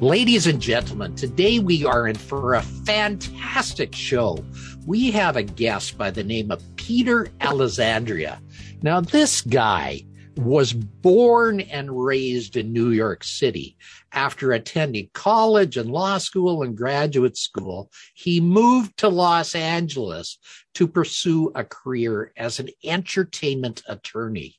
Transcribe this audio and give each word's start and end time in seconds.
Ladies 0.00 0.46
and 0.46 0.60
gentlemen, 0.62 1.16
today 1.16 1.58
we 1.58 1.84
are 1.84 2.06
in 2.06 2.14
for 2.14 2.54
a 2.54 2.62
fantastic 2.62 3.92
show. 3.92 4.38
We 4.86 5.10
have 5.10 5.34
a 5.34 5.42
guest 5.42 5.98
by 5.98 6.12
the 6.12 6.22
name 6.22 6.52
of 6.52 6.62
Peter 6.76 7.26
Alessandria. 7.40 8.38
Now, 8.80 9.00
this 9.00 9.40
guy 9.40 10.04
was 10.36 10.72
born 10.72 11.62
and 11.62 12.04
raised 12.04 12.56
in 12.56 12.72
New 12.72 12.90
York 12.90 13.24
City. 13.24 13.76
After 14.12 14.52
attending 14.52 15.10
college 15.14 15.76
and 15.76 15.90
law 15.90 16.18
school 16.18 16.62
and 16.62 16.76
graduate 16.76 17.36
school, 17.36 17.90
he 18.14 18.40
moved 18.40 18.96
to 18.98 19.08
Los 19.08 19.56
Angeles 19.56 20.38
to 20.74 20.86
pursue 20.86 21.50
a 21.56 21.64
career 21.64 22.32
as 22.36 22.60
an 22.60 22.68
entertainment 22.84 23.82
attorney. 23.88 24.54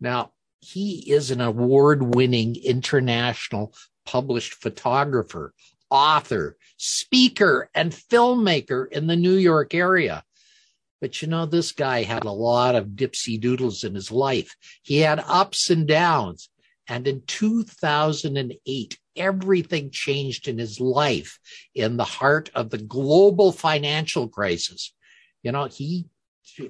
Now, 0.00 0.32
he 0.60 1.12
is 1.12 1.30
an 1.30 1.42
award 1.42 2.14
winning 2.14 2.56
international 2.56 3.74
published 4.08 4.54
photographer, 4.54 5.52
author, 5.90 6.56
speaker, 6.78 7.68
and 7.74 7.92
filmmaker 7.92 8.90
in 8.90 9.06
the 9.06 9.16
New 9.16 9.34
York 9.34 9.74
area. 9.74 10.24
But 11.02 11.20
you 11.20 11.28
know, 11.28 11.44
this 11.44 11.72
guy 11.72 12.04
had 12.04 12.24
a 12.24 12.30
lot 12.30 12.74
of 12.74 12.86
dipsy 12.88 13.38
doodles 13.38 13.84
in 13.84 13.94
his 13.94 14.10
life. 14.10 14.56
He 14.82 15.00
had 15.00 15.22
ups 15.26 15.68
and 15.68 15.86
downs. 15.86 16.48
And 16.88 17.06
in 17.06 17.20
2008, 17.26 18.98
everything 19.14 19.90
changed 19.90 20.48
in 20.48 20.56
his 20.56 20.80
life 20.80 21.38
in 21.74 21.98
the 21.98 22.04
heart 22.04 22.50
of 22.54 22.70
the 22.70 22.78
global 22.78 23.52
financial 23.52 24.26
crisis. 24.26 24.94
You 25.42 25.52
know, 25.52 25.66
he 25.66 26.06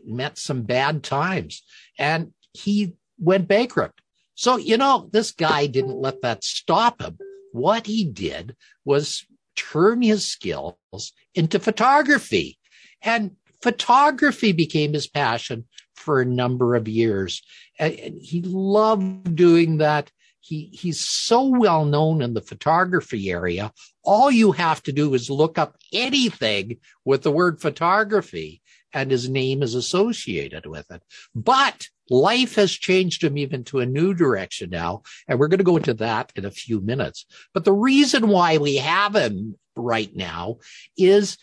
met 0.04 0.38
some 0.38 0.62
bad 0.62 1.04
times 1.04 1.62
and 1.96 2.32
he 2.52 2.94
went 3.16 3.46
bankrupt. 3.46 4.00
So, 4.34 4.56
you 4.56 4.76
know, 4.76 5.08
this 5.12 5.30
guy 5.30 5.66
didn't 5.66 5.96
let 5.96 6.22
that 6.22 6.42
stop 6.42 7.00
him. 7.00 7.16
What 7.58 7.86
he 7.86 8.04
did 8.04 8.56
was 8.84 9.26
turn 9.56 10.02
his 10.02 10.24
skills 10.24 11.12
into 11.34 11.58
photography. 11.58 12.58
And 13.02 13.32
photography 13.62 14.52
became 14.52 14.92
his 14.92 15.08
passion 15.08 15.66
for 15.96 16.20
a 16.20 16.24
number 16.24 16.76
of 16.76 16.86
years. 16.86 17.42
And 17.78 18.20
he 18.20 18.42
loved 18.42 19.34
doing 19.34 19.78
that. 19.78 20.10
He, 20.40 20.70
he's 20.72 21.00
so 21.00 21.44
well 21.44 21.84
known 21.84 22.22
in 22.22 22.34
the 22.34 22.40
photography 22.40 23.30
area. 23.30 23.72
All 24.04 24.30
you 24.30 24.52
have 24.52 24.82
to 24.84 24.92
do 24.92 25.12
is 25.14 25.28
look 25.28 25.58
up 25.58 25.76
anything 25.92 26.78
with 27.04 27.22
the 27.22 27.32
word 27.32 27.60
photography 27.60 28.62
and 28.94 29.10
his 29.10 29.28
name 29.28 29.62
is 29.62 29.74
associated 29.74 30.64
with 30.66 30.90
it. 30.90 31.02
But 31.34 31.88
life 32.10 32.54
has 32.54 32.72
changed 32.72 33.22
him 33.22 33.38
even 33.38 33.64
to 33.64 33.80
a 33.80 33.86
new 33.86 34.14
direction 34.14 34.70
now. 34.70 35.02
And 35.26 35.38
we're 35.38 35.48
going 35.48 35.58
to 35.58 35.64
go 35.64 35.76
into 35.76 35.94
that 35.94 36.32
in 36.36 36.44
a 36.44 36.50
few 36.50 36.80
minutes. 36.80 37.26
But 37.54 37.64
the 37.64 37.72
reason 37.72 38.28
why 38.28 38.58
we 38.58 38.76
have 38.76 39.14
him 39.14 39.56
right 39.76 40.14
now 40.14 40.58
is 40.96 41.38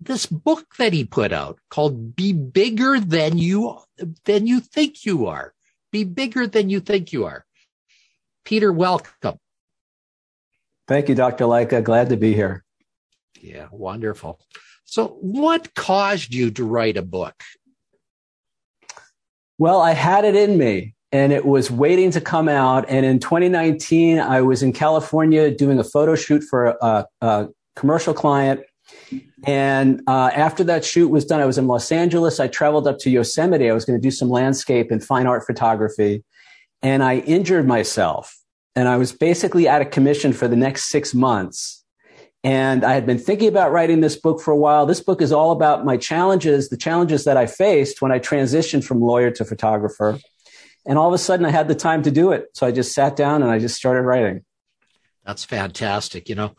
this 0.00 0.26
book 0.26 0.66
that 0.78 0.92
he 0.92 1.04
put 1.04 1.32
out 1.32 1.58
called 1.70 2.14
Be 2.14 2.32
Bigger 2.32 3.00
Than 3.00 3.38
You, 3.38 3.78
Than 4.24 4.46
You 4.46 4.60
Think 4.60 5.04
You 5.04 5.26
Are. 5.26 5.54
Be 5.90 6.04
bigger 6.04 6.46
than 6.46 6.70
you 6.70 6.80
think 6.80 7.12
you 7.12 7.24
are. 7.24 7.46
Peter, 8.44 8.72
welcome. 8.72 9.38
Thank 10.86 11.08
you, 11.08 11.14
Dr. 11.14 11.44
Lycka. 11.44 11.82
Glad 11.82 12.10
to 12.10 12.16
be 12.16 12.34
here. 12.34 12.64
Yeah, 13.40 13.68
wonderful. 13.70 14.40
So, 14.84 15.18
what 15.20 15.74
caused 15.74 16.32
you 16.32 16.50
to 16.52 16.64
write 16.64 16.96
a 16.96 17.02
book? 17.02 17.42
Well, 19.58 19.80
I 19.80 19.92
had 19.92 20.24
it 20.24 20.36
in 20.36 20.56
me 20.56 20.94
and 21.10 21.32
it 21.32 21.44
was 21.44 21.70
waiting 21.70 22.12
to 22.12 22.20
come 22.20 22.48
out. 22.48 22.84
And 22.88 23.04
in 23.04 23.18
2019, 23.18 24.20
I 24.20 24.40
was 24.40 24.62
in 24.62 24.72
California 24.72 25.50
doing 25.50 25.78
a 25.78 25.84
photo 25.84 26.14
shoot 26.14 26.42
for 26.44 26.76
a, 26.80 27.06
a 27.20 27.48
commercial 27.74 28.14
client. 28.14 28.60
And 29.44 30.00
uh, 30.06 30.30
after 30.32 30.62
that 30.64 30.84
shoot 30.84 31.08
was 31.08 31.24
done, 31.24 31.40
I 31.40 31.46
was 31.46 31.58
in 31.58 31.66
Los 31.66 31.90
Angeles. 31.90 32.38
I 32.38 32.46
traveled 32.46 32.86
up 32.86 32.98
to 33.00 33.10
Yosemite. 33.10 33.68
I 33.68 33.74
was 33.74 33.84
going 33.84 33.98
to 33.98 34.02
do 34.02 34.10
some 34.10 34.30
landscape 34.30 34.90
and 34.90 35.02
fine 35.02 35.26
art 35.26 35.44
photography. 35.44 36.24
And 36.80 37.02
I 37.02 37.18
injured 37.18 37.66
myself. 37.66 38.38
And 38.76 38.86
I 38.86 38.96
was 38.96 39.10
basically 39.12 39.68
out 39.68 39.82
of 39.82 39.90
commission 39.90 40.32
for 40.32 40.46
the 40.46 40.56
next 40.56 40.84
six 40.84 41.14
months 41.14 41.84
and 42.44 42.84
I 42.84 42.94
had 42.94 43.06
been 43.06 43.18
thinking 43.18 43.48
about 43.48 43.72
writing 43.72 44.00
this 44.00 44.16
book 44.16 44.40
for 44.40 44.52
a 44.52 44.56
while. 44.56 44.86
This 44.86 45.00
book 45.00 45.20
is 45.20 45.32
all 45.32 45.50
about 45.50 45.84
my 45.84 45.96
challenges, 45.96 46.68
the 46.68 46.76
challenges 46.76 47.24
that 47.24 47.36
I 47.36 47.46
faced 47.46 48.00
when 48.00 48.12
I 48.12 48.20
transitioned 48.20 48.84
from 48.84 49.00
lawyer 49.00 49.30
to 49.32 49.44
photographer. 49.44 50.18
And 50.86 50.98
all 50.98 51.08
of 51.08 51.14
a 51.14 51.18
sudden 51.18 51.44
I 51.44 51.50
had 51.50 51.68
the 51.68 51.74
time 51.74 52.02
to 52.04 52.10
do 52.10 52.32
it. 52.32 52.46
So 52.54 52.66
I 52.66 52.70
just 52.70 52.94
sat 52.94 53.16
down 53.16 53.42
and 53.42 53.50
I 53.50 53.58
just 53.58 53.76
started 53.76 54.02
writing. 54.02 54.44
That's 55.26 55.44
fantastic. 55.44 56.28
You 56.28 56.36
know, 56.36 56.56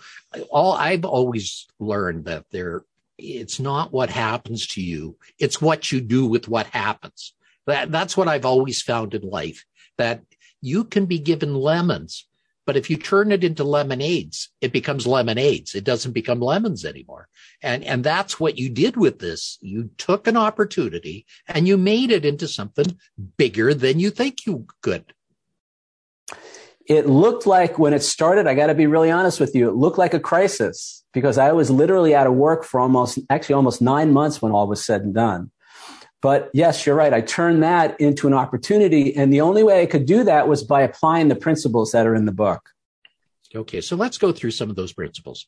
all 0.52 0.74
I've 0.74 1.06
always 1.06 1.68
learned 1.80 2.26
that 2.26 2.46
there, 2.52 2.84
it's 3.18 3.60
not 3.60 3.92
what 3.92 4.10
happens 4.10 4.68
to 4.68 4.82
you. 4.82 5.18
It's 5.40 5.62
what 5.62 5.92
you 5.92 6.02
do 6.02 6.28
with 6.28 6.48
what 6.48 6.68
happens. 6.68 7.34
That, 7.66 7.92
that's 7.92 8.16
what 8.16 8.28
I've 8.28 8.46
always 8.46 8.82
found 8.82 9.14
in 9.14 9.22
life 9.22 9.66
that 9.98 10.22
you 10.62 10.84
can 10.84 11.06
be 11.06 11.20
given 11.20 11.56
lemons, 11.56 12.28
but 12.70 12.78
if 12.78 12.88
you 12.88 12.98
turn 12.98 13.32
it 13.32 13.44
into 13.44 13.64
lemonades, 13.64 14.50
it 14.62 14.72
becomes 14.72 15.08
lemonades. 15.08 15.74
It 15.74 15.84
doesn't 15.84 16.12
become 16.12 16.40
lemons 16.40 16.86
anymore. 16.86 17.28
And, 17.64 17.84
and 17.84 18.04
that's 18.04 18.40
what 18.40 18.60
you 18.60 18.70
did 18.70 18.96
with 18.96 19.18
this. 19.18 19.58
You 19.60 19.90
took 19.98 20.28
an 20.28 20.38
opportunity 20.38 21.26
and 21.48 21.68
you 21.68 21.78
made 21.78 22.12
it 22.12 22.26
into 22.26 22.48
something 22.48 22.96
bigger 23.38 23.74
than 23.74 24.00
you 24.00 24.12
think 24.12 24.46
you 24.46 24.68
could. 24.84 25.16
It 26.86 27.08
looked 27.08 27.48
like 27.48 27.80
when 27.80 27.96
it 27.96 28.04
started, 28.04 28.46
I 28.46 28.54
got 28.54 28.68
to 28.68 28.76
be 28.76 28.86
really 28.86 29.10
honest 29.10 29.40
with 29.40 29.56
you, 29.56 29.68
it 29.68 29.76
looked 29.76 29.98
like 29.98 30.14
a 30.14 30.20
crisis 30.20 31.04
because 31.12 31.40
I 31.40 31.54
was 31.54 31.72
literally 31.72 32.14
out 32.14 32.28
of 32.28 32.34
work 32.34 32.64
for 32.64 32.80
almost, 32.80 33.18
actually 33.32 33.56
almost 33.56 33.82
nine 33.82 34.14
months 34.14 34.44
when 34.44 34.52
all 34.52 34.68
was 34.68 34.86
said 34.86 35.02
and 35.02 35.16
done. 35.16 35.50
But 36.22 36.50
yes, 36.54 36.86
you're 36.86 36.96
right. 36.96 37.14
I 37.14 37.22
turned 37.22 37.64
that 37.64 38.00
into 38.00 38.28
an 38.28 38.34
opportunity. 38.34 39.16
And 39.16 39.32
the 39.32 39.42
only 39.42 39.64
way 39.64 39.82
I 39.82 39.86
could 39.86 40.06
do 40.06 40.24
that 40.26 40.48
was 40.48 40.64
by 40.64 40.82
applying 40.82 41.30
the 41.30 41.36
principles 41.36 41.92
that 41.94 42.06
are 42.06 42.16
in 42.16 42.26
the 42.26 42.34
book. 42.34 42.70
Okay. 43.56 43.82
So 43.82 43.96
let's 43.96 44.18
go 44.18 44.32
through 44.32 44.52
some 44.52 44.70
of 44.70 44.76
those 44.76 44.94
principles. 44.94 45.48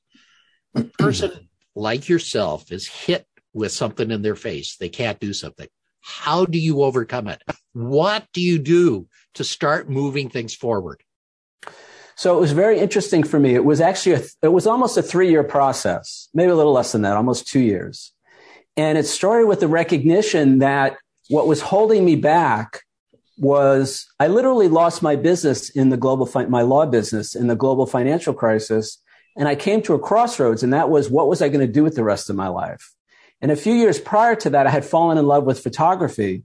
A 0.76 0.84
person 0.84 1.50
like 1.76 2.08
yourself 2.08 2.72
is 2.72 2.88
hit 2.88 3.28
with 3.54 3.72
something 3.72 4.12
in 4.12 4.22
their 4.22 4.36
face. 4.36 4.78
They 4.78 4.90
can't 4.90 5.20
do 5.20 5.34
something. 5.34 5.68
How 6.00 6.46
do 6.46 6.58
you 6.58 6.84
overcome 6.84 7.28
it? 7.28 7.44
What 7.74 8.26
do 8.34 8.42
you 8.42 8.58
do 8.58 9.08
to 9.36 9.44
start 9.44 9.90
moving 9.90 10.30
things 10.30 10.56
forward? 10.56 11.04
So 12.16 12.38
it 12.38 12.42
was 12.42 12.52
very 12.52 12.80
interesting 12.80 13.24
for 13.24 13.40
me. 13.40 13.56
It 13.56 13.66
was 13.66 13.82
actually, 13.82 14.16
a, 14.16 14.22
it 14.44 14.48
was 14.50 14.68
almost 14.68 14.98
a 14.98 15.02
three 15.02 15.30
year 15.30 15.44
process, 15.44 16.30
maybe 16.34 16.52
a 16.52 16.56
little 16.56 16.74
less 16.74 16.92
than 16.92 17.02
that, 17.02 17.18
almost 17.18 17.48
two 17.48 17.60
years. 17.60 18.14
And 18.78 18.98
it 18.98 19.06
started 19.06 19.48
with 19.48 19.60
the 19.60 19.68
recognition 19.68 20.60
that 20.60 20.98
what 21.30 21.48
was 21.48 21.62
holding 21.62 22.06
me 22.06 22.16
back 22.16 22.82
was 23.38 24.08
I 24.20 24.28
literally 24.28 24.68
lost 24.68 25.02
my 25.02 25.16
business 25.16 25.70
in 25.70 25.90
the 25.90 25.98
global, 25.98 26.26
fi- 26.26 26.46
my 26.46 26.62
law 26.62 26.86
business 26.86 27.36
in 27.36 27.48
the 27.48 27.56
global 27.56 27.86
financial 27.86 28.34
crisis. 28.34 29.02
And 29.36 29.48
I 29.48 29.56
came 29.56 29.82
to 29.84 29.94
a 29.94 30.00
crossroads 30.00 30.64
and 30.64 30.74
that 30.74 30.90
was 30.90 31.10
what 31.10 31.28
was 31.28 31.42
I 31.42 31.50
going 31.50 31.66
to 31.66 31.72
do 31.72 31.84
with 31.84 31.96
the 31.96 32.04
rest 32.04 32.30
of 32.30 32.36
my 32.36 32.48
life? 32.48 32.94
And 33.42 33.52
a 33.52 33.56
few 33.56 33.74
years 33.74 34.00
prior 34.00 34.36
to 34.36 34.52
that, 34.52 34.68
I 34.68 34.70
had 34.70 34.86
fallen 34.86 35.18
in 35.18 35.26
love 35.26 35.46
with 35.46 35.64
photography. 35.64 36.44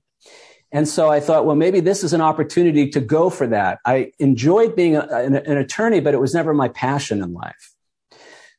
And 0.72 0.88
so 0.88 1.10
I 1.10 1.20
thought, 1.20 1.44
well, 1.44 1.56
maybe 1.56 1.80
this 1.80 2.02
is 2.02 2.12
an 2.12 2.20
opportunity 2.20 2.88
to 2.90 3.00
go 3.00 3.28
for 3.30 3.46
that. 3.48 3.78
I 3.84 4.12
enjoyed 4.18 4.74
being 4.74 4.96
a, 4.96 5.00
an, 5.00 5.36
an 5.36 5.58
attorney, 5.58 6.00
but 6.00 6.14
it 6.14 6.20
was 6.20 6.34
never 6.34 6.54
my 6.54 6.68
passion 6.68 7.22
in 7.22 7.34
life. 7.34 7.75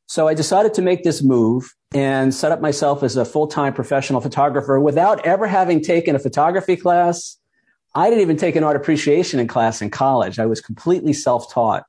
So 0.07 0.27
I 0.27 0.33
decided 0.33 0.73
to 0.75 0.81
make 0.81 1.03
this 1.03 1.21
move 1.21 1.73
and 1.93 2.33
set 2.33 2.51
up 2.51 2.61
myself 2.61 3.03
as 3.03 3.17
a 3.17 3.25
full-time 3.25 3.73
professional 3.73 4.21
photographer 4.21 4.79
without 4.79 5.25
ever 5.25 5.47
having 5.47 5.81
taken 5.81 6.15
a 6.15 6.19
photography 6.19 6.77
class. 6.77 7.37
I 7.93 8.09
didn't 8.09 8.21
even 8.21 8.37
take 8.37 8.55
an 8.55 8.63
art 8.63 8.77
appreciation 8.77 9.39
in 9.39 9.47
class 9.47 9.81
in 9.81 9.89
college. 9.89 10.39
I 10.39 10.45
was 10.45 10.61
completely 10.61 11.13
self-taught. 11.13 11.83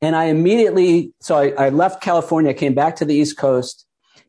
And 0.00 0.16
I 0.16 0.24
immediately, 0.24 1.12
so 1.20 1.36
I, 1.36 1.66
I 1.66 1.68
left 1.68 2.02
California, 2.02 2.54
came 2.54 2.74
back 2.74 2.96
to 2.96 3.04
the 3.04 3.14
East 3.14 3.36
Coast, 3.36 3.84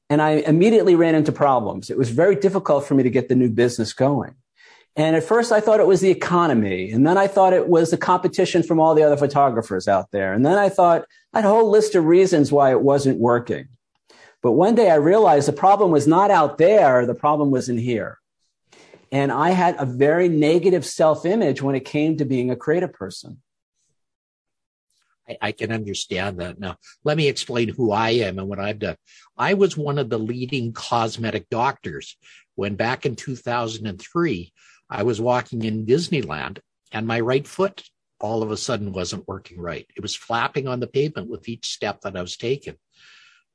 and 0.09 0.21
I 0.21 0.31
immediately 0.31 0.95
ran 0.95 1.15
into 1.15 1.31
problems. 1.31 1.89
It 1.89 1.97
was 1.97 2.09
very 2.09 2.35
difficult 2.35 2.85
for 2.85 2.95
me 2.95 3.03
to 3.03 3.09
get 3.09 3.29
the 3.29 3.35
new 3.35 3.49
business 3.49 3.93
going. 3.93 4.35
And 4.99 5.15
at 5.15 5.23
first 5.23 5.53
I 5.53 5.61
thought 5.61 5.79
it 5.79 5.87
was 5.87 6.01
the 6.01 6.11
economy. 6.11 6.91
And 6.91 7.07
then 7.07 7.17
I 7.17 7.25
thought 7.25 7.53
it 7.53 7.69
was 7.69 7.89
the 7.89 7.95
competition 7.95 8.63
from 8.63 8.81
all 8.81 8.93
the 8.93 9.03
other 9.03 9.15
photographers 9.15 9.87
out 9.87 10.11
there. 10.11 10.33
And 10.33 10.45
then 10.45 10.57
I 10.57 10.67
thought 10.67 11.05
I 11.33 11.37
had 11.37 11.45
a 11.45 11.49
whole 11.49 11.69
list 11.69 11.95
of 11.95 12.03
reasons 12.03 12.51
why 12.51 12.71
it 12.71 12.81
wasn't 12.81 13.17
working. 13.17 13.69
But 14.43 14.51
one 14.51 14.75
day 14.75 14.91
I 14.91 14.95
realized 14.95 15.47
the 15.47 15.53
problem 15.53 15.91
was 15.91 16.05
not 16.05 16.31
out 16.31 16.57
there. 16.57 17.05
The 17.05 17.15
problem 17.15 17.49
was 17.49 17.69
in 17.69 17.77
here. 17.77 18.19
And 19.09 19.31
I 19.31 19.51
had 19.51 19.77
a 19.79 19.85
very 19.85 20.27
negative 20.27 20.85
self 20.85 21.25
image 21.25 21.61
when 21.61 21.75
it 21.75 21.85
came 21.85 22.17
to 22.17 22.25
being 22.25 22.51
a 22.51 22.57
creative 22.57 22.91
person. 22.91 23.41
I, 25.41 25.51
can 25.53 25.71
understand 25.71 26.39
that. 26.39 26.59
Now, 26.59 26.75
let 27.05 27.15
me 27.15 27.27
explain 27.27 27.69
who 27.69 27.91
I 27.91 28.09
am 28.09 28.39
and 28.39 28.49
what 28.49 28.59
I've 28.59 28.79
done. 28.79 28.95
I 29.37 29.53
was 29.53 29.77
one 29.77 29.99
of 29.99 30.09
the 30.09 30.17
leading 30.17 30.73
cosmetic 30.73 31.47
doctors 31.49 32.17
when 32.55 32.75
back 32.75 33.05
in 33.05 33.15
2003, 33.15 34.51
I 34.89 35.03
was 35.03 35.21
walking 35.21 35.63
in 35.63 35.85
Disneyland 35.85 36.59
and 36.91 37.05
my 37.05 37.19
right 37.19 37.47
foot 37.47 37.83
all 38.19 38.43
of 38.43 38.51
a 38.51 38.57
sudden 38.57 38.91
wasn't 38.91 39.27
working 39.27 39.59
right. 39.59 39.87
It 39.95 40.01
was 40.01 40.15
flapping 40.15 40.67
on 40.67 40.79
the 40.79 40.87
pavement 40.87 41.29
with 41.29 41.47
each 41.47 41.67
step 41.67 42.01
that 42.01 42.17
I 42.17 42.21
was 42.21 42.35
taking. 42.35 42.75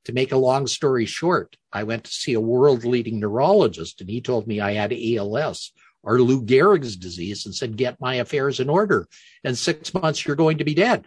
To 0.07 0.13
make 0.13 0.33
a 0.33 0.37
long 0.37 0.67
story 0.67 1.07
short, 1.07 1.57
I 1.73 1.85
went 1.85 2.05
to 2.05 2.13
see 2.13 2.35
a 2.35 2.41
world 2.41 2.85
leading 2.85 3.21
neurologist 3.21 4.01
and 4.01 4.11
he 4.11 4.21
told 4.21 4.47
me 4.47 4.61
I 4.61 4.73
had 4.73 4.93
ALS 4.93 5.73
or 6.03 6.21
Lou 6.21 6.43
Gehrig's 6.43 6.97
disease 6.97 7.47
and 7.47 7.55
said, 7.55 7.77
get 7.77 8.01
my 8.01 8.17
affairs 8.17 8.61
in 8.61 8.69
order. 8.69 9.09
In 9.43 9.55
six 9.55 9.95
months, 9.95 10.25
you're 10.25 10.37
going 10.37 10.59
to 10.59 10.65
be 10.65 10.75
dead. 10.75 11.07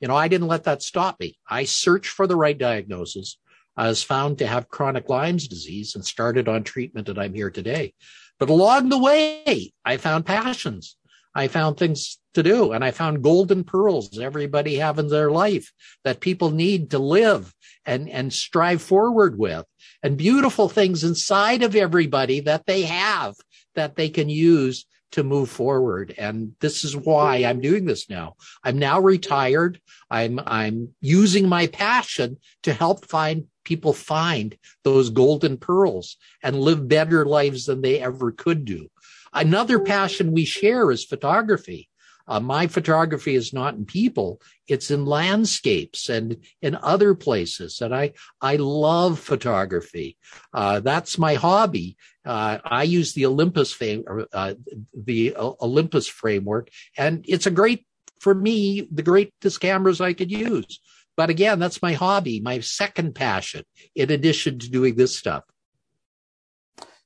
You 0.00 0.08
know, 0.08 0.16
I 0.16 0.28
didn't 0.28 0.48
let 0.48 0.64
that 0.64 0.82
stop 0.82 1.20
me. 1.20 1.36
I 1.48 1.64
searched 1.64 2.10
for 2.10 2.26
the 2.26 2.36
right 2.36 2.56
diagnosis. 2.56 3.38
I 3.76 3.88
was 3.88 4.02
found 4.02 4.38
to 4.38 4.46
have 4.46 4.68
chronic 4.68 5.08
Lyme's 5.10 5.48
disease 5.48 5.94
and 5.94 6.04
started 6.04 6.48
on 6.48 6.64
treatment 6.64 7.10
and 7.10 7.18
I'm 7.18 7.34
here 7.34 7.50
today. 7.50 7.92
But 8.38 8.50
along 8.50 8.88
the 8.88 8.98
way, 8.98 9.72
I 9.84 9.96
found 9.96 10.26
passions. 10.26 10.96
I 11.34 11.48
found 11.48 11.76
things 11.76 12.18
to 12.34 12.42
do 12.42 12.72
and 12.72 12.82
I 12.82 12.90
found 12.90 13.22
golden 13.22 13.62
pearls 13.64 14.18
everybody 14.18 14.76
have 14.76 14.98
in 14.98 15.08
their 15.08 15.30
life 15.30 15.72
that 16.04 16.20
people 16.20 16.50
need 16.50 16.90
to 16.90 16.98
live 16.98 17.54
and, 17.84 18.08
and 18.08 18.32
strive 18.32 18.80
forward 18.80 19.38
with 19.38 19.64
and 20.02 20.16
beautiful 20.16 20.68
things 20.68 21.04
inside 21.04 21.62
of 21.62 21.76
everybody 21.76 22.40
that 22.40 22.66
they 22.66 22.82
have 22.82 23.34
that 23.74 23.96
they 23.96 24.08
can 24.08 24.28
use 24.30 24.86
to 25.12 25.22
move 25.22 25.48
forward. 25.48 26.14
And 26.18 26.52
this 26.60 26.84
is 26.84 26.96
why 26.96 27.36
I'm 27.36 27.60
doing 27.60 27.84
this 27.84 28.10
now. 28.10 28.36
I'm 28.64 28.78
now 28.78 29.00
retired. 29.00 29.80
I'm, 30.10 30.40
I'm 30.46 30.94
using 31.00 31.48
my 31.48 31.68
passion 31.68 32.38
to 32.64 32.72
help 32.72 33.06
find 33.06 33.44
people 33.66 33.92
find 33.92 34.56
those 34.84 35.10
golden 35.10 35.58
pearls 35.58 36.16
and 36.42 36.58
live 36.58 36.88
better 36.88 37.26
lives 37.26 37.66
than 37.66 37.82
they 37.82 38.00
ever 38.00 38.32
could 38.32 38.64
do. 38.64 38.88
Another 39.34 39.78
passion 39.78 40.32
we 40.32 40.46
share 40.46 40.90
is 40.90 41.04
photography. 41.04 41.90
Uh, 42.28 42.40
my 42.40 42.66
photography 42.66 43.34
is 43.34 43.52
not 43.52 43.74
in 43.74 43.84
people; 43.84 44.40
it's 44.66 44.90
in 44.90 45.04
landscapes 45.04 46.08
and 46.08 46.38
in 46.60 46.76
other 46.82 47.14
places. 47.14 47.80
And 47.80 47.94
I 47.94 48.14
I 48.40 48.56
love 48.56 49.20
photography. 49.20 50.16
Uh, 50.52 50.80
that's 50.80 51.18
my 51.18 51.34
hobby. 51.34 51.96
Uh, 52.24 52.58
I 52.64 52.82
use 52.82 53.12
the 53.12 53.26
Olympus 53.26 53.72
fame, 53.72 54.04
uh, 54.32 54.54
the 54.92 55.36
Olympus 55.36 56.08
framework, 56.08 56.70
and 56.96 57.24
it's 57.28 57.46
a 57.46 57.50
great 57.52 57.86
for 58.18 58.34
me 58.34 58.88
the 58.90 59.04
greatest 59.04 59.60
cameras 59.60 60.00
I 60.00 60.12
could 60.12 60.32
use. 60.32 60.80
But 61.16 61.30
again, 61.30 61.58
that's 61.58 61.80
my 61.80 61.94
hobby, 61.94 62.40
my 62.40 62.60
second 62.60 63.14
passion, 63.14 63.64
in 63.94 64.10
addition 64.10 64.58
to 64.58 64.70
doing 64.70 64.96
this 64.96 65.16
stuff. 65.16 65.44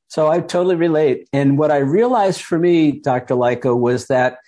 So 0.08 0.26
I 0.28 0.40
totally 0.40 0.74
relate. 0.74 1.28
And 1.32 1.56
what 1.56 1.70
I 1.70 1.78
realized 1.78 2.42
for 2.42 2.58
me, 2.58 2.92
Dr. 2.92 3.34
Lycka, 3.34 3.78
was 3.78 4.08
that 4.08 4.38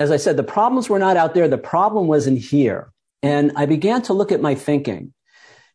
as 0.00 0.10
I 0.10 0.16
said, 0.16 0.36
the 0.36 0.42
problems 0.42 0.88
were 0.88 0.98
not 0.98 1.16
out 1.16 1.34
there. 1.34 1.46
The 1.46 1.58
problem 1.58 2.08
was 2.08 2.26
in 2.26 2.36
here. 2.36 2.90
And 3.22 3.52
I 3.54 3.66
began 3.66 4.02
to 4.02 4.12
look 4.12 4.32
at 4.32 4.40
my 4.40 4.56
thinking. 4.56 5.14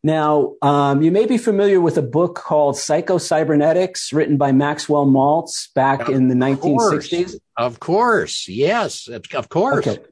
Now, 0.04 0.56
um, 0.62 1.02
you 1.02 1.12
may 1.12 1.26
be 1.26 1.38
familiar 1.38 1.80
with 1.80 1.98
a 1.98 2.02
book 2.02 2.36
called 2.36 2.78
Psycho-Cybernetics, 2.78 4.12
written 4.12 4.38
by 4.38 4.52
Maxwell 4.52 5.06
Maltz 5.06 5.74
back 5.74 6.10
in 6.10 6.28
the 6.28 6.36
1960s. 6.36 7.36
Of 7.56 7.80
course. 7.80 8.48
Yes, 8.48 9.08
of 9.08 9.50
course. 9.50 9.88
Okay. 9.88 10.04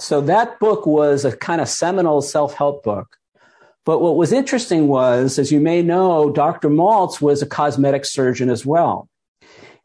So 0.00 0.22
that 0.22 0.58
book 0.58 0.86
was 0.86 1.26
a 1.26 1.36
kind 1.36 1.60
of 1.60 1.68
seminal 1.68 2.22
self-help 2.22 2.82
book. 2.82 3.18
But 3.84 4.00
what 4.00 4.16
was 4.16 4.32
interesting 4.32 4.88
was, 4.88 5.38
as 5.38 5.52
you 5.52 5.60
may 5.60 5.82
know, 5.82 6.30
Dr. 6.30 6.70
Maltz 6.70 7.20
was 7.20 7.42
a 7.42 7.46
cosmetic 7.46 8.06
surgeon 8.06 8.48
as 8.48 8.64
well. 8.64 9.08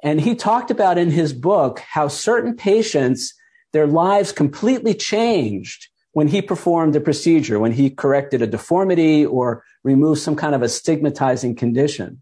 And 0.03 0.21
he 0.21 0.35
talked 0.35 0.71
about 0.71 0.97
in 0.97 1.11
his 1.11 1.33
book 1.33 1.79
how 1.79 2.07
certain 2.07 2.55
patients 2.55 3.33
their 3.73 3.87
lives 3.87 4.31
completely 4.31 4.93
changed 4.93 5.87
when 6.13 6.29
he 6.29 6.41
performed 6.41 6.95
a 6.95 7.01
procedure, 7.01 7.59
when 7.59 7.73
he 7.73 7.89
corrected 7.89 8.41
a 8.41 8.47
deformity 8.47 9.25
or 9.25 9.65
removed 9.83 10.21
some 10.21 10.37
kind 10.37 10.55
of 10.55 10.61
a 10.61 10.69
stigmatizing 10.69 11.55
condition. 11.55 12.21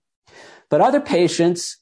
But 0.71 0.81
other 0.81 0.99
patients, 0.99 1.77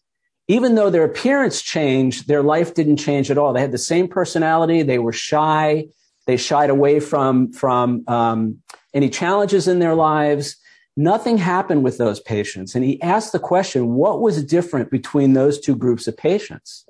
even 0.49 0.75
though 0.75 0.89
their 0.89 1.05
appearance 1.05 1.61
changed, 1.61 2.27
their 2.27 2.43
life 2.43 2.73
didn't 2.73 2.97
change 2.97 3.31
at 3.31 3.37
all. 3.37 3.53
They 3.53 3.61
had 3.61 3.71
the 3.71 3.77
same 3.77 4.09
personality. 4.09 4.83
They 4.83 4.99
were 4.99 5.13
shy. 5.13 5.87
They 6.27 6.37
shied 6.37 6.69
away 6.69 6.99
from, 6.99 7.51
from 7.51 8.03
um, 8.07 8.59
any 8.93 9.09
challenges 9.09 9.67
in 9.67 9.79
their 9.79 9.95
lives. 9.95 10.55
Nothing 10.97 11.37
happened 11.37 11.83
with 11.83 11.97
those 11.97 12.19
patients. 12.19 12.75
And 12.75 12.83
he 12.83 13.01
asked 13.01 13.31
the 13.31 13.39
question, 13.39 13.95
what 13.95 14.21
was 14.21 14.43
different 14.43 14.91
between 14.91 15.33
those 15.33 15.59
two 15.59 15.75
groups 15.75 16.07
of 16.07 16.17
patients? 16.17 16.85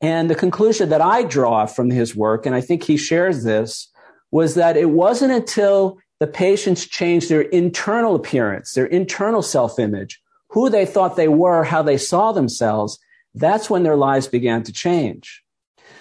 And 0.00 0.28
the 0.28 0.34
conclusion 0.34 0.88
that 0.88 1.00
I 1.00 1.22
draw 1.22 1.66
from 1.66 1.90
his 1.90 2.14
work, 2.14 2.44
and 2.44 2.54
I 2.54 2.60
think 2.60 2.82
he 2.82 2.96
shares 2.96 3.44
this, 3.44 3.88
was 4.30 4.54
that 4.54 4.76
it 4.76 4.90
wasn't 4.90 5.32
until 5.32 5.98
the 6.18 6.26
patients 6.26 6.86
changed 6.86 7.28
their 7.28 7.42
internal 7.42 8.14
appearance, 8.14 8.72
their 8.72 8.86
internal 8.86 9.42
self 9.42 9.78
image, 9.78 10.20
who 10.48 10.68
they 10.68 10.86
thought 10.86 11.16
they 11.16 11.28
were, 11.28 11.64
how 11.64 11.82
they 11.82 11.96
saw 11.96 12.32
themselves, 12.32 12.98
that's 13.34 13.70
when 13.70 13.82
their 13.82 13.96
lives 13.96 14.28
began 14.28 14.62
to 14.64 14.72
change. 14.72 15.42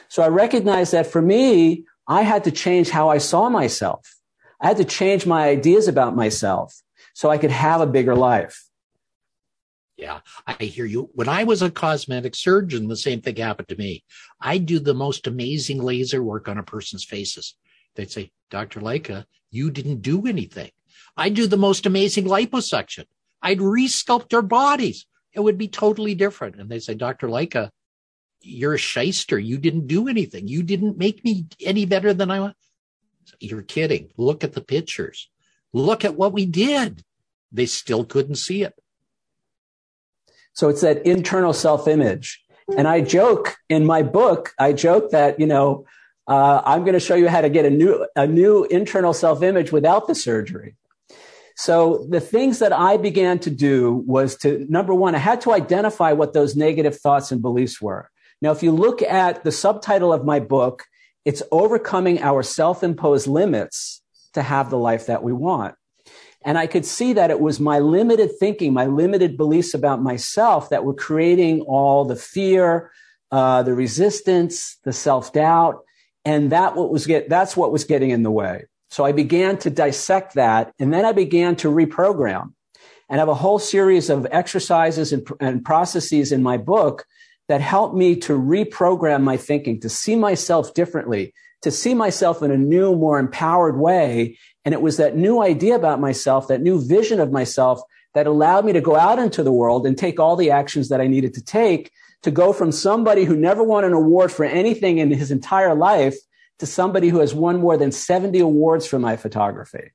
So 0.09 0.21
I 0.23 0.27
recognize 0.27 0.91
that 0.91 1.07
for 1.07 1.21
me, 1.21 1.85
I 2.07 2.24
had 2.24 2.44
to 2.45 2.51
change 2.51 2.89
how 2.89 3.09
I 3.09 3.18
saw 3.18 3.50
myself. 3.50 4.15
I 4.59 4.68
had 4.68 4.77
to 4.77 4.86
change 4.86 5.25
my 5.25 5.48
ideas 5.48 5.88
about 5.88 6.15
myself 6.15 6.81
so 7.13 7.30
I 7.30 7.38
could 7.38 7.51
have 7.51 7.81
a 7.81 7.88
bigger 7.88 8.15
life. 8.15 8.65
Yeah, 9.98 10.21
I 10.48 10.53
hear 10.63 10.86
you. 10.86 11.12
When 11.13 11.30
I 11.30 11.44
was 11.44 11.62
a 11.62 11.69
cosmetic 11.69 12.33
surgeon, 12.36 12.88
the 12.88 12.95
same 12.95 13.21
thing 13.21 13.36
happened 13.36 13.68
to 13.68 13.75
me. 13.75 14.03
I 14.39 14.57
do 14.57 14.80
the 14.80 14.95
most 14.95 15.27
amazing 15.27 15.81
laser 15.81 16.24
work 16.24 16.48
on 16.48 16.57
a 16.57 16.63
person's 16.63 17.03
faces. 17.03 17.56
They'd 17.95 18.12
say, 18.12 18.31
Dr. 18.50 18.79
Lycka, 18.79 19.25
you 19.51 19.70
didn't 19.70 20.01
do 20.01 20.25
anything. 20.25 20.72
I 21.15 21.29
do 21.29 21.46
the 21.46 21.58
most 21.58 21.86
amazing 21.86 22.25
liposuction. 22.25 23.05
I'd 23.41 23.60
resculpt 23.60 24.29
their 24.29 24.41
bodies. 24.41 25.05
It 25.34 25.41
would 25.41 25.58
be 25.58 25.67
totally 25.67 26.15
different. 26.15 26.55
And 26.55 26.70
they 26.70 26.79
say, 26.79 26.96
Dr. 26.96 27.27
Lycka, 27.27 27.70
you're 28.41 28.74
a 28.74 28.79
shyster. 28.79 29.39
You 29.39 29.57
didn't 29.57 29.88
do 29.88 30.07
anything. 30.07 30.48
You 30.48 30.63
didn't 30.63 30.98
make 30.98 31.24
me 31.24 31.45
any 31.62 31.86
better 31.86 32.13
than 32.13 32.31
I 32.31 32.39
was. 32.39 32.53
You're 33.39 33.62
kidding. 33.62 34.10
Look 34.17 34.43
at 34.43 34.53
the 34.53 34.62
pictures. 34.62 35.29
Look 35.74 36.03
at 36.03 36.15
what 36.15 36.33
we 36.33 36.45
did. 36.45 37.03
They 37.51 37.65
still 37.65 38.03
couldn't 38.03 38.36
see 38.36 38.63
it. 38.63 38.74
So 40.53 40.69
it's 40.69 40.81
that 40.81 41.05
internal 41.05 41.53
self 41.53 41.88
image. 41.88 42.43
And 42.77 42.88
I 42.88 43.01
joke 43.01 43.57
in 43.69 43.86
my 43.86 44.03
book, 44.03 44.53
I 44.57 44.74
joke 44.74 45.12
that, 45.12 45.39
you 45.39 45.48
know, 45.48 45.86
uh, 46.27 46.62
I'm 46.63 46.81
going 46.81 46.93
to 46.93 47.00
show 47.00 47.15
you 47.15 47.27
how 47.27 47.41
to 47.41 47.50
get 47.50 47.65
a 47.65 47.69
new, 47.69 48.07
a 48.15 48.27
new 48.27 48.65
internal 48.65 49.13
self 49.13 49.43
image 49.43 49.71
without 49.71 50.07
the 50.07 50.15
surgery. 50.15 50.75
So 51.55 52.05
the 52.10 52.21
things 52.21 52.60
that 52.60 52.74
I 52.74 52.98
began 52.98 53.39
to 53.39 53.50
do 53.50 54.03
was 54.07 54.36
to, 54.38 54.65
number 54.69 54.93
one, 54.93 55.15
I 55.15 55.19
had 55.19 55.41
to 55.41 55.53
identify 55.53 56.13
what 56.13 56.33
those 56.33 56.55
negative 56.55 56.98
thoughts 56.98 57.31
and 57.31 57.41
beliefs 57.41 57.81
were. 57.81 58.11
Now, 58.41 58.51
if 58.51 58.63
you 58.63 58.71
look 58.71 59.01
at 59.01 59.43
the 59.43 59.51
subtitle 59.51 60.12
of 60.12 60.25
my 60.25 60.39
book, 60.39 60.86
it's 61.25 61.43
overcoming 61.51 62.21
our 62.21 62.43
self 62.43 62.83
imposed 62.83 63.27
limits 63.27 64.01
to 64.33 64.41
have 64.41 64.69
the 64.69 64.77
life 64.77 65.05
that 65.07 65.24
we 65.24 65.33
want. 65.33 65.75
And 66.43 66.57
I 66.57 66.65
could 66.65 66.86
see 66.86 67.13
that 67.13 67.29
it 67.29 67.39
was 67.39 67.60
my 67.60 67.79
limited 67.79 68.31
thinking, 68.39 68.74
my 68.74 68.88
limited 68.88 69.38
beliefs 69.38 69.75
about 69.75 70.01
myself 70.01 70.69
that 70.69 70.83
were 70.83 70.95
creating 70.95 71.62
all 71.62 72.03
the 72.05 72.15
fear, 72.15 72.91
uh, 73.31 73.62
the 73.62 73.75
resistance, 73.75 74.77
the 74.83 74.93
self 74.93 75.33
doubt. 75.33 75.83
And 76.25 76.51
that 76.51 76.75
what 76.75 76.91
was 76.91 77.05
get, 77.05 77.29
that's 77.29 77.55
what 77.55 77.71
was 77.71 77.83
getting 77.83 78.10
in 78.10 78.24
the 78.24 78.31
way. 78.31 78.65
So 78.89 79.05
I 79.05 79.12
began 79.12 79.57
to 79.60 79.69
dissect 79.69 80.33
that 80.33 80.74
and 80.79 80.93
then 80.93 81.05
I 81.05 81.13
began 81.13 81.55
to 81.57 81.69
reprogram 81.69 82.53
and 83.10 83.19
have 83.19 83.29
a 83.29 83.33
whole 83.33 83.60
series 83.60 84.10
of 84.10 84.27
exercises 84.31 85.13
and, 85.13 85.27
and 85.39 85.63
processes 85.63 86.31
in 86.31 86.43
my 86.43 86.57
book 86.57 87.05
that 87.51 87.60
helped 87.60 87.93
me 87.93 88.15
to 88.15 88.31
reprogram 88.31 89.24
my 89.24 89.36
thinking, 89.36 89.77
to 89.81 89.89
see 89.89 90.15
myself 90.15 90.74
differently, 90.74 91.34
to 91.63 91.70
see 91.70 91.93
myself 91.93 92.41
in 92.41 92.50
a 92.50 92.58
new, 92.58 92.96
more 92.96 93.20
empowered 93.20 93.77
way 93.77 94.38
and 94.63 94.74
it 94.74 94.81
was 94.81 94.96
that 94.98 95.17
new 95.17 95.41
idea 95.41 95.75
about 95.75 96.00
myself, 96.00 96.48
that 96.48 96.62
new 96.62 96.79
vision 96.79 97.20
of 97.20 97.29
myself 97.29 97.81
that 98.13 98.25
allowed 98.25 98.63
me 98.63 98.72
to 98.72 98.79
go 98.79 98.96
out 98.96 99.20
into 99.20 99.43
the 99.43 99.51
world 99.51 99.86
and 99.86 99.98
take 99.98 100.17
all 100.17 100.38
the 100.38 100.51
actions 100.51 100.88
that 100.88 101.01
I 101.01 101.08
needed 101.08 101.34
to 101.34 101.43
take 101.43 101.91
to 102.24 102.31
go 102.31 102.53
from 102.53 102.72
somebody 102.72 103.25
who 103.25 103.36
never 103.36 103.63
won 103.63 103.84
an 103.84 103.91
award 103.91 104.31
for 104.31 104.46
anything 104.46 105.00
in 105.00 105.12
his 105.12 105.29
entire 105.29 105.75
life 105.75 106.15
to 106.60 106.65
somebody 106.65 107.10
who 107.10 107.20
has 107.20 107.34
won 107.34 107.60
more 107.60 107.75
than 107.75 107.91
70 107.91 108.39
awards 108.39 108.88
for 108.88 108.98
my 108.98 109.17
photography. 109.17 109.91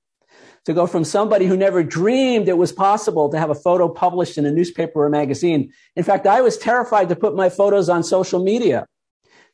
To 0.67 0.75
go 0.75 0.87
from 0.87 1.05
somebody 1.05 1.47
who 1.47 1.57
never 1.57 1.85
dreamed 1.85 2.49
it 2.49 2.59
was 2.59 2.73
possible 2.73 3.29
to 3.29 3.39
have 3.39 3.51
a 3.51 3.55
photo 3.55 3.89
published 3.89 4.37
in 4.37 4.47
a 4.47 4.51
newspaper 4.51 5.05
or 5.05 5.09
magazine. 5.09 5.73
In 5.95 6.03
fact, 6.03 6.27
I 6.27 6.41
was 6.41 6.59
terrified 6.59 7.09
to 7.09 7.17
put 7.17 7.37
my 7.37 7.49
photos 7.49 7.89
on 7.89 8.03
social 8.03 8.43
media 8.43 8.87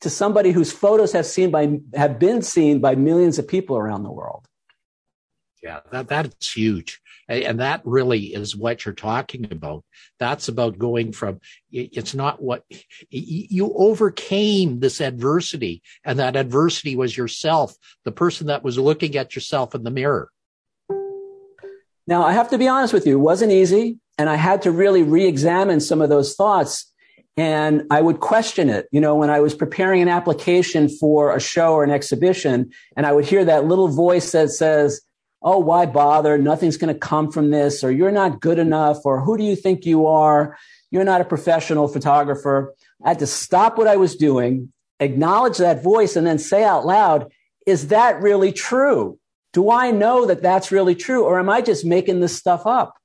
to 0.01 0.09
somebody 0.09 0.53
whose 0.53 0.73
photos 0.73 1.13
have 1.13 1.27
seen 1.27 1.51
by 1.51 1.81
have 1.95 2.19
been 2.19 2.41
seen 2.43 2.81
by 2.81 2.95
millions 2.95 3.39
of 3.39 3.47
people 3.47 3.77
around 3.77 4.05
the 4.05 4.11
world. 4.11 4.47
Yeah, 5.63 5.81
that 5.93 6.09
that's 6.09 6.51
huge. 6.51 7.01
And 7.29 7.61
that 7.61 7.83
really 7.85 8.35
is 8.35 8.57
what 8.57 8.85
you're 8.85 8.95
talking 8.95 9.47
about. 9.51 9.85
That's 10.19 10.49
about 10.49 10.77
going 10.77 11.13
from, 11.13 11.41
it's 11.71 12.15
not 12.15 12.43
what 12.43 12.65
you 13.11 13.73
overcame 13.77 14.81
this 14.81 15.01
adversity 15.01 15.83
and 16.05 16.19
that 16.19 16.37
adversity 16.37 16.97
was 16.97 17.17
yourself, 17.17 17.75
the 18.05 18.13
person 18.13 18.49
that 18.49 18.65
was 18.65 18.77
looking 18.77 19.17
at 19.17 19.35
yourself 19.35 19.75
in 19.75 19.85
the 19.85 19.91
mirror. 19.91 20.31
Now, 22.07 22.25
I 22.25 22.33
have 22.33 22.51
to 22.51 22.59
be 22.59 22.69
honest 22.69 22.93
with 22.93 23.07
you, 23.07 23.15
it 23.15 23.23
wasn't 23.23 23.53
easy. 23.53 23.99
And 24.19 24.29
I 24.29 24.37
had 24.37 24.63
to 24.63 24.71
really 24.71 25.03
re-examine 25.03 25.81
some 25.81 26.03
of 26.03 26.09
those 26.09 26.35
thoughts 26.35 26.93
and 27.37 27.85
I 27.91 28.03
would 28.03 28.21
question 28.21 28.69
it. 28.69 28.89
You 28.93 29.01
know, 29.01 29.15
when 29.17 29.31
I 29.31 29.41
was 29.41 29.55
preparing 29.55 30.03
an 30.03 30.09
application 30.09 30.89
for 30.89 31.35
a 31.35 31.41
show 31.41 31.73
or 31.73 31.83
an 31.83 31.91
exhibition 31.91 32.71
and 32.97 33.07
I 33.07 33.13
would 33.13 33.25
hear 33.25 33.45
that 33.45 33.65
little 33.65 33.89
voice 33.89 34.33
that 34.33 34.51
says, 34.51 35.01
oh, 35.43 35.59
why 35.59 35.87
bother? 35.87 36.39
Nothing's 36.39 36.77
going 36.77 36.93
to 36.93 36.99
come 36.99 37.33
from 37.33 37.51
this, 37.51 37.83
or 37.83 37.91
you're 37.91 38.13
not 38.13 38.41
good 38.41 38.61
enough, 38.61 38.99
or 39.05 39.21
who 39.21 39.37
do 39.37 39.43
you 39.43 39.57
think 39.57 39.85
you 39.85 40.07
are? 40.07 40.57
You're 40.93 41.05
not 41.05 41.21
a 41.21 41.25
professional 41.25 41.89
photographer. 41.89 42.75
I 43.05 43.09
had 43.09 43.19
to 43.21 43.27
stop 43.27 43.77
what 43.77 43.89
I 43.89 43.97
was 43.97 44.15
doing, 44.15 44.73
acknowledge 45.01 45.59
that 45.59 45.83
voice, 45.83 46.15
and 46.15 46.25
then 46.25 46.39
say 46.39 46.63
out 46.63 46.87
loud, 46.87 47.33
is 47.67 47.89
that 47.89 48.23
really 48.23 48.53
true? 48.53 49.19
Do 49.53 49.71
I 49.71 49.91
know 49.91 50.27
that 50.27 50.43
that's 50.43 50.73
really 50.73 50.95
true, 50.95 51.25
or 51.25 51.39
am 51.39 51.49
I 51.49 51.61
just 51.61 51.85
making 51.85 52.21
this 52.21 52.37
stuff 52.37 52.67
up? 52.67 52.97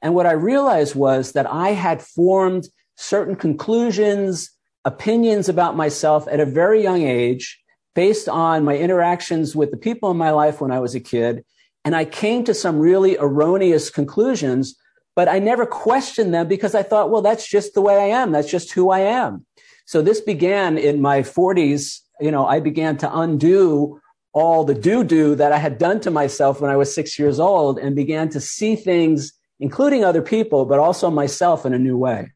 And 0.00 0.14
what 0.14 0.26
I 0.26 0.32
realized 0.32 0.94
was 0.94 1.32
that 1.32 1.46
I 1.46 1.70
had 1.70 2.02
formed 2.02 2.68
certain 2.96 3.36
conclusions, 3.36 4.50
opinions 4.84 5.48
about 5.48 5.76
myself 5.76 6.26
at 6.28 6.40
a 6.40 6.46
very 6.46 6.82
young 6.82 7.02
age 7.02 7.60
based 7.94 8.28
on 8.28 8.64
my 8.64 8.76
interactions 8.76 9.54
with 9.54 9.70
the 9.70 9.76
people 9.76 10.10
in 10.10 10.16
my 10.16 10.30
life 10.30 10.60
when 10.60 10.72
I 10.72 10.80
was 10.80 10.94
a 10.94 11.00
kid 11.00 11.44
and 11.84 11.96
I 11.96 12.04
came 12.04 12.44
to 12.44 12.54
some 12.54 12.78
really 12.78 13.16
erroneous 13.18 13.90
conclusions, 13.90 14.76
but 15.14 15.28
I 15.28 15.38
never 15.38 15.66
questioned 15.66 16.32
them 16.32 16.48
because 16.48 16.74
I 16.74 16.82
thought, 16.82 17.10
well, 17.10 17.22
that's 17.22 17.48
just 17.48 17.74
the 17.74 17.82
way 17.82 17.96
I 17.96 18.20
am. 18.20 18.32
That's 18.32 18.50
just 18.50 18.72
who 18.72 18.90
I 18.90 19.00
am. 19.00 19.44
So 19.84 20.00
this 20.00 20.20
began 20.20 20.78
in 20.78 21.00
my 21.00 21.20
40s. 21.20 22.00
You 22.20 22.30
know, 22.30 22.46
I 22.46 22.60
began 22.60 22.96
to 22.98 23.18
undo 23.18 24.00
all 24.32 24.64
the 24.64 24.74
do 24.74 25.04
do 25.04 25.34
that 25.34 25.52
I 25.52 25.58
had 25.58 25.78
done 25.78 26.00
to 26.00 26.10
myself 26.10 26.60
when 26.60 26.70
I 26.70 26.76
was 26.76 26.94
six 26.94 27.18
years 27.18 27.38
old 27.38 27.78
and 27.78 27.94
began 27.94 28.28
to 28.30 28.40
see 28.40 28.76
things, 28.76 29.32
including 29.60 30.04
other 30.04 30.22
people, 30.22 30.64
but 30.64 30.78
also 30.78 31.10
myself 31.10 31.66
in 31.66 31.74
a 31.74 31.78
new 31.78 31.96
way. 31.96 32.32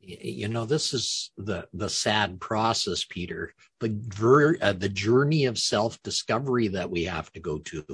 You 0.00 0.46
know 0.46 0.66
this 0.66 0.94
is 0.94 1.32
the 1.36 1.66
the 1.74 1.88
sad 1.88 2.40
process 2.40 3.04
peter. 3.08 3.52
The 3.80 3.92
ver, 3.92 4.56
uh, 4.62 4.72
the 4.72 4.88
journey 4.88 5.46
of 5.46 5.58
self 5.58 6.00
discovery 6.02 6.68
that 6.68 6.90
we 6.90 7.04
have 7.04 7.32
to 7.32 7.40
go 7.40 7.58
to 7.58 7.84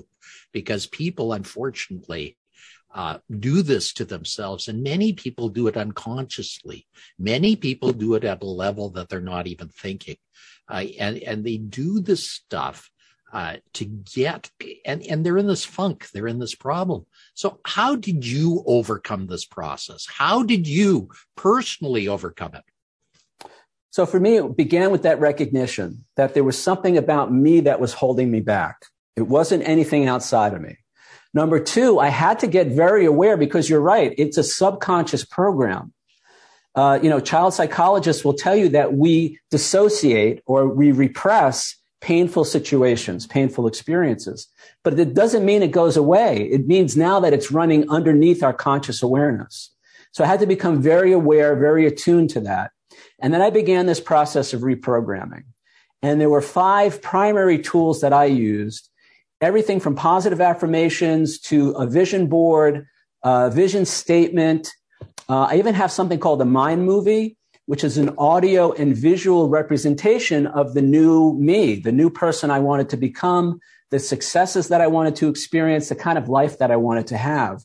because 0.53 0.87
people 0.87 1.33
unfortunately 1.33 2.37
uh, 2.95 3.19
do 3.41 3.63
this 3.63 3.95
to 3.95 4.05
themselves 4.05 4.69
and 4.69 4.83
many 4.83 5.15
people 5.15 5.49
do 5.49 5.69
it 5.69 5.77
unconsciously. 5.79 6.87
Many 7.19 7.57
people 7.57 7.93
do 7.93 8.15
it 8.15 8.25
at 8.25 8.43
a 8.43 8.47
level 8.47 8.91
that 8.91 9.09
they're 9.09 9.23
not 9.23 9.47
even 9.47 9.69
thinking. 9.69 10.17
Uh, 10.69 10.85
and 10.99 11.17
and 11.19 11.45
they 11.45 11.57
do 11.57 12.01
this 12.01 12.31
stuff 12.31 12.91
uh, 13.33 13.57
to 13.73 13.87
get 13.87 14.51
and 14.85 15.03
and 15.05 15.25
they're 15.25 15.39
in 15.39 15.47
this 15.47 15.65
funk 15.65 16.09
they're 16.11 16.29
in 16.29 16.39
this 16.39 16.55
problem. 16.55 17.07
So 17.35 17.61
how 17.65 17.97
did 17.97 18.27
you 18.27 18.63
overcome 18.67 19.27
this 19.27 19.47
process? 19.47 20.07
How 20.07 20.43
did 20.43 20.69
you 20.69 21.09
personally 21.37 22.09
overcome 22.09 22.55
it? 22.55 23.49
So 23.91 24.05
for 24.05 24.21
me 24.21 24.37
it 24.37 24.57
began 24.57 24.91
with 24.91 25.03
that 25.03 25.21
recognition 25.21 26.05
that 26.17 26.35
there 26.35 26.45
was 26.45 26.59
something 26.59 26.99
about 26.99 27.33
me 27.33 27.61
that 27.61 27.81
was 27.81 27.95
holding 27.95 28.31
me 28.31 28.41
back. 28.41 28.85
It 29.17 29.23
wasn't 29.23 29.67
anything 29.67 30.07
outside 30.07 30.53
of 30.53 30.61
me. 30.61 30.77
Number 31.33 31.59
two 31.59 31.99
i 31.99 32.09
had 32.09 32.41
to 32.41 32.47
get 32.47 32.67
very 32.67 33.07
aware 33.07 33.39
because 33.39 33.71
you're 33.71 33.81
right 33.81 34.15
it's 34.19 34.37
a 34.37 34.45
subconscious 34.45 35.25
program. 35.25 35.95
Uh, 36.75 36.99
you 37.03 37.09
know 37.09 37.21
child 37.21 37.55
psychologists 37.55 38.27
will 38.27 38.35
tell 38.35 38.57
you 38.57 38.69
that 38.69 38.93
we 38.93 39.39
dissociate 39.51 40.43
or 40.45 40.69
we 40.69 40.93
repress 40.93 41.77
painful 42.03 42.45
situations, 42.45 43.27
painful 43.27 43.67
experiences. 43.67 44.49
But 44.83 44.99
it 44.99 45.15
doesn't 45.15 45.45
mean 45.45 45.63
it 45.63 45.71
goes 45.71 45.97
away. 45.97 46.43
It 46.43 46.67
means 46.67 46.97
now 46.97 47.21
that 47.21 47.33
it's 47.33 47.51
running 47.51 47.89
underneath 47.89 48.43
our 48.43 48.53
conscious 48.53 49.03
awareness. 49.03 49.71
So 50.11 50.23
I 50.23 50.27
had 50.27 50.41
to 50.41 50.47
become 50.47 50.83
very 50.83 51.13
aware, 51.13 51.57
very 51.57 51.87
attuned 51.87 52.31
to 52.31 52.41
that. 52.41 52.73
And 53.21 53.33
then 53.33 53.41
I 53.41 53.49
began 53.49 53.87
this 53.87 54.01
process 54.01 54.53
of 54.53 54.61
reprogramming. 54.61 55.45
And 56.03 56.21
there 56.21 56.29
were 56.29 56.43
five 56.43 57.01
primary 57.01 57.59
tools 57.59 58.01
that 58.01 58.13
I 58.13 58.27
used 58.27 58.91
everything 59.41 59.81
from 59.81 59.95
positive 59.95 60.41
affirmations 60.41 61.39
to 61.41 61.71
a 61.71 61.87
vision 61.87 62.27
board, 62.27 62.87
a 63.23 63.51
vision 63.51 63.85
statement. 63.85 64.73
Uh, 65.29 65.47
I 65.51 65.57
even 65.57 65.75
have 65.75 65.91
something 65.91 66.19
called 66.19 66.43
a 66.43 66.45
mind 66.45 66.85
movie, 66.85 67.37
which 67.67 67.85
is 67.85 67.97
an 67.97 68.15
audio 68.19 68.73
and 68.73 68.97
visual 68.97 69.49
representation 69.49 70.47
of 70.47 70.75
the 70.75 70.83
new 70.83 71.35
me, 71.35 71.77
the 71.77 71.93
new 71.93 72.11
person 72.11 72.51
I 72.51 72.59
wanted 72.59 72.89
to 72.91 72.97
become, 72.97 73.61
the 73.91 73.99
successes 73.99 74.69
that 74.69 74.81
I 74.81 74.89
wanted 74.89 75.17
to 75.17 75.29
experience, 75.29 75.89
the 75.89 75.95
kind 75.95 76.19
of 76.19 76.29
life 76.29 76.59
that 76.59 76.71
I 76.71 76.77
wanted 76.77 77.07
to 77.09 77.17
have. 77.17 77.63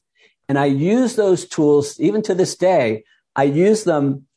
And 0.50 0.58
I 0.58 0.66
use 0.66 1.16
those 1.16 1.48
tools 1.48 2.00
even 2.00 2.22
to 2.24 2.36
this 2.36 2.56
day. 2.56 3.04
I 3.36 3.44
use 3.44 3.84
them 3.84 4.28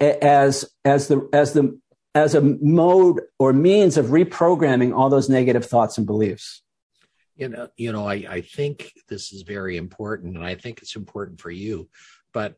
as, 0.00 0.64
as 0.84 1.08
the, 1.08 1.28
as 1.32 1.52
the, 1.52 1.78
as 2.14 2.34
a 2.34 2.40
mode 2.40 3.20
or 3.38 3.52
means 3.52 3.96
of 3.96 4.06
reprogramming 4.06 4.96
all 4.96 5.10
those 5.10 5.28
negative 5.28 5.66
thoughts 5.66 5.98
and 5.98 6.06
beliefs. 6.06 6.62
You 7.36 7.48
know, 7.48 7.68
you 7.76 7.92
know, 7.92 8.06
I, 8.06 8.14
I 8.28 8.40
think 8.42 8.92
this 9.08 9.32
is 9.32 9.42
very 9.42 9.76
important 9.76 10.36
and 10.36 10.44
I 10.44 10.54
think 10.54 10.82
it's 10.82 10.94
important 10.94 11.40
for 11.40 11.50
you, 11.50 11.88
but 12.32 12.56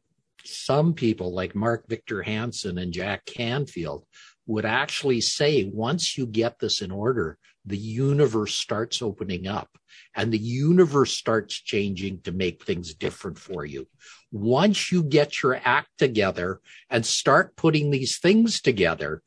some 0.49 0.95
people 0.95 1.35
like 1.35 1.55
Mark 1.55 1.89
Victor 1.89 2.23
Hansen 2.23 2.79
and 2.79 2.93
Jack 2.93 3.25
Canfield 3.27 4.05
would 4.47 4.65
actually 4.65 5.21
say 5.21 5.65
once 5.65 6.17
you 6.17 6.27
get 6.27 6.59
this 6.59 6.81
in 6.83 6.91
order, 6.91 7.39
the 7.65 7.77
universe 7.77 8.55
starts 8.55 9.03
opening 9.03 9.49
up 9.49 9.69
and 10.15 10.33
the 10.33 10.39
universe 10.39 11.13
starts 11.13 11.55
changing 11.55 12.21
to 12.23 12.33
make 12.33 12.65
things 12.65 12.95
different 12.95 13.39
for 13.39 13.65
you. 13.65 13.89
Once 14.31 14.93
you 14.93 15.03
get 15.03 15.43
your 15.43 15.61
act 15.65 15.89
together 15.99 16.61
and 16.91 17.05
start 17.05 17.57
putting 17.57 17.91
these 17.91 18.19
things 18.19 18.61
together, 18.61 19.23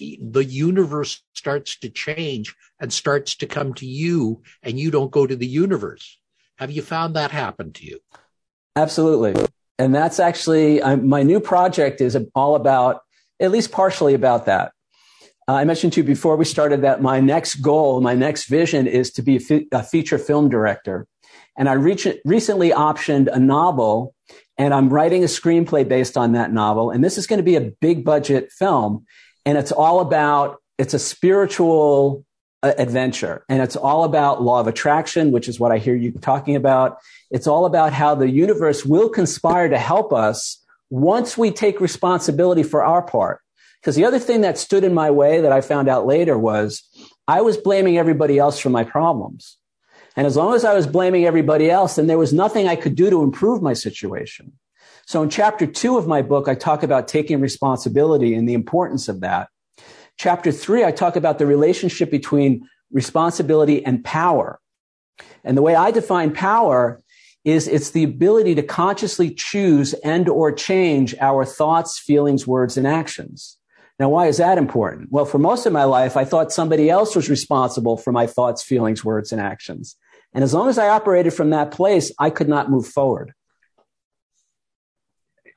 the 0.00 0.44
universe 0.44 1.22
starts 1.34 1.78
to 1.78 1.88
change 1.90 2.54
and 2.80 2.92
starts 2.92 3.36
to 3.36 3.46
come 3.46 3.72
to 3.74 3.86
you 3.86 4.42
and 4.62 4.80
you 4.80 4.90
don't 4.90 5.12
go 5.12 5.26
to 5.26 5.36
the 5.36 5.46
universe. 5.46 6.18
Have 6.56 6.70
you 6.70 6.82
found 6.82 7.14
that 7.14 7.30
happen 7.30 7.72
to 7.74 7.84
you? 7.84 8.00
Absolutely 8.74 9.46
and 9.78 9.94
that's 9.94 10.18
actually 10.18 10.82
I'm, 10.82 11.08
my 11.08 11.22
new 11.22 11.40
project 11.40 12.00
is 12.00 12.16
all 12.34 12.56
about 12.56 13.00
at 13.40 13.50
least 13.50 13.72
partially 13.72 14.14
about 14.14 14.46
that. 14.46 14.72
Uh, 15.48 15.54
i 15.54 15.64
mentioned 15.64 15.92
to 15.94 16.00
you 16.00 16.04
before 16.04 16.36
we 16.36 16.44
started 16.44 16.82
that 16.82 17.02
my 17.02 17.20
next 17.20 17.56
goal 17.56 18.00
my 18.00 18.14
next 18.14 18.46
vision 18.46 18.86
is 18.86 19.10
to 19.12 19.22
be 19.22 19.36
a, 19.36 19.66
a 19.78 19.82
feature 19.82 20.18
film 20.18 20.48
director. 20.48 21.06
And 21.56 21.68
i 21.68 21.72
recently 21.72 22.70
optioned 22.70 23.28
a 23.32 23.38
novel 23.38 24.14
and 24.58 24.74
i'm 24.74 24.88
writing 24.88 25.22
a 25.22 25.26
screenplay 25.26 25.88
based 25.88 26.16
on 26.16 26.32
that 26.32 26.52
novel. 26.52 26.90
And 26.90 27.04
this 27.04 27.18
is 27.18 27.26
going 27.26 27.38
to 27.38 27.44
be 27.44 27.56
a 27.56 27.72
big 27.80 28.04
budget 28.04 28.52
film. 28.52 29.06
And 29.44 29.56
it's 29.56 29.72
all 29.72 30.00
about 30.00 30.60
it's 30.78 30.94
a 30.94 30.98
spiritual 30.98 32.25
adventure. 32.62 33.44
And 33.48 33.62
it's 33.62 33.76
all 33.76 34.04
about 34.04 34.42
law 34.42 34.60
of 34.60 34.66
attraction, 34.66 35.30
which 35.30 35.48
is 35.48 35.60
what 35.60 35.72
I 35.72 35.78
hear 35.78 35.94
you 35.94 36.12
talking 36.12 36.56
about. 36.56 36.98
It's 37.30 37.46
all 37.46 37.66
about 37.66 37.92
how 37.92 38.14
the 38.14 38.30
universe 38.30 38.84
will 38.84 39.08
conspire 39.08 39.68
to 39.68 39.78
help 39.78 40.12
us 40.12 40.64
once 40.90 41.36
we 41.36 41.50
take 41.50 41.80
responsibility 41.80 42.62
for 42.62 42.84
our 42.84 43.02
part. 43.02 43.40
Because 43.80 43.96
the 43.96 44.04
other 44.04 44.18
thing 44.18 44.40
that 44.40 44.58
stood 44.58 44.84
in 44.84 44.94
my 44.94 45.10
way 45.10 45.40
that 45.40 45.52
I 45.52 45.60
found 45.60 45.88
out 45.88 46.06
later 46.06 46.38
was 46.38 46.82
I 47.28 47.40
was 47.40 47.56
blaming 47.56 47.98
everybody 47.98 48.38
else 48.38 48.58
for 48.58 48.70
my 48.70 48.84
problems. 48.84 49.58
And 50.16 50.26
as 50.26 50.36
long 50.36 50.54
as 50.54 50.64
I 50.64 50.74
was 50.74 50.86
blaming 50.86 51.26
everybody 51.26 51.70
else, 51.70 51.96
then 51.96 52.06
there 52.06 52.18
was 52.18 52.32
nothing 52.32 52.66
I 52.66 52.76
could 52.76 52.96
do 52.96 53.10
to 53.10 53.22
improve 53.22 53.62
my 53.62 53.74
situation. 53.74 54.52
So 55.06 55.22
in 55.22 55.30
chapter 55.30 55.66
two 55.66 55.98
of 55.98 56.08
my 56.08 56.22
book, 56.22 56.48
I 56.48 56.54
talk 56.54 56.82
about 56.82 57.06
taking 57.06 57.40
responsibility 57.40 58.34
and 58.34 58.48
the 58.48 58.54
importance 58.54 59.08
of 59.08 59.20
that. 59.20 59.50
Chapter 60.16 60.50
three, 60.50 60.84
I 60.84 60.92
talk 60.92 61.16
about 61.16 61.38
the 61.38 61.46
relationship 61.46 62.10
between 62.10 62.68
responsibility 62.92 63.84
and 63.84 64.04
power. 64.04 64.60
And 65.44 65.56
the 65.56 65.62
way 65.62 65.74
I 65.74 65.90
define 65.90 66.32
power 66.32 67.02
is 67.44 67.68
it's 67.68 67.90
the 67.90 68.04
ability 68.04 68.54
to 68.56 68.62
consciously 68.62 69.30
choose 69.30 69.92
and 70.04 70.28
or 70.28 70.50
change 70.52 71.14
our 71.20 71.44
thoughts, 71.44 71.98
feelings, 71.98 72.46
words, 72.46 72.76
and 72.76 72.86
actions. 72.86 73.56
Now, 73.98 74.08
why 74.08 74.26
is 74.26 74.38
that 74.38 74.58
important? 74.58 75.08
Well, 75.10 75.24
for 75.24 75.38
most 75.38 75.64
of 75.64 75.72
my 75.72 75.84
life, 75.84 76.16
I 76.16 76.24
thought 76.24 76.52
somebody 76.52 76.90
else 76.90 77.14
was 77.14 77.30
responsible 77.30 77.96
for 77.96 78.12
my 78.12 78.26
thoughts, 78.26 78.62
feelings, 78.62 79.04
words, 79.04 79.32
and 79.32 79.40
actions. 79.40 79.96
And 80.34 80.44
as 80.44 80.52
long 80.52 80.68
as 80.68 80.76
I 80.76 80.88
operated 80.88 81.32
from 81.32 81.50
that 81.50 81.70
place, 81.70 82.12
I 82.18 82.30
could 82.30 82.48
not 82.48 82.70
move 82.70 82.86
forward. 82.86 83.32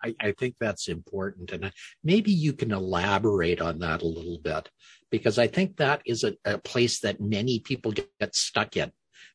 I, 0.03 0.15
I, 0.19 0.31
think 0.31 0.55
that's 0.59 0.87
important. 0.87 1.51
And 1.51 1.71
maybe 2.03 2.31
you 2.31 2.53
can 2.53 2.71
elaborate 2.71 3.61
on 3.61 3.79
that 3.79 4.01
a 4.01 4.07
little 4.07 4.39
bit, 4.39 4.69
because 5.09 5.37
I 5.37 5.47
think 5.47 5.77
that 5.77 6.01
is 6.05 6.23
a, 6.23 6.35
a 6.45 6.57
place 6.57 6.99
that 7.01 7.19
many 7.19 7.59
people 7.59 7.91
get, 7.91 8.09
get 8.19 8.35
stuck 8.35 8.77
in. 8.77 8.91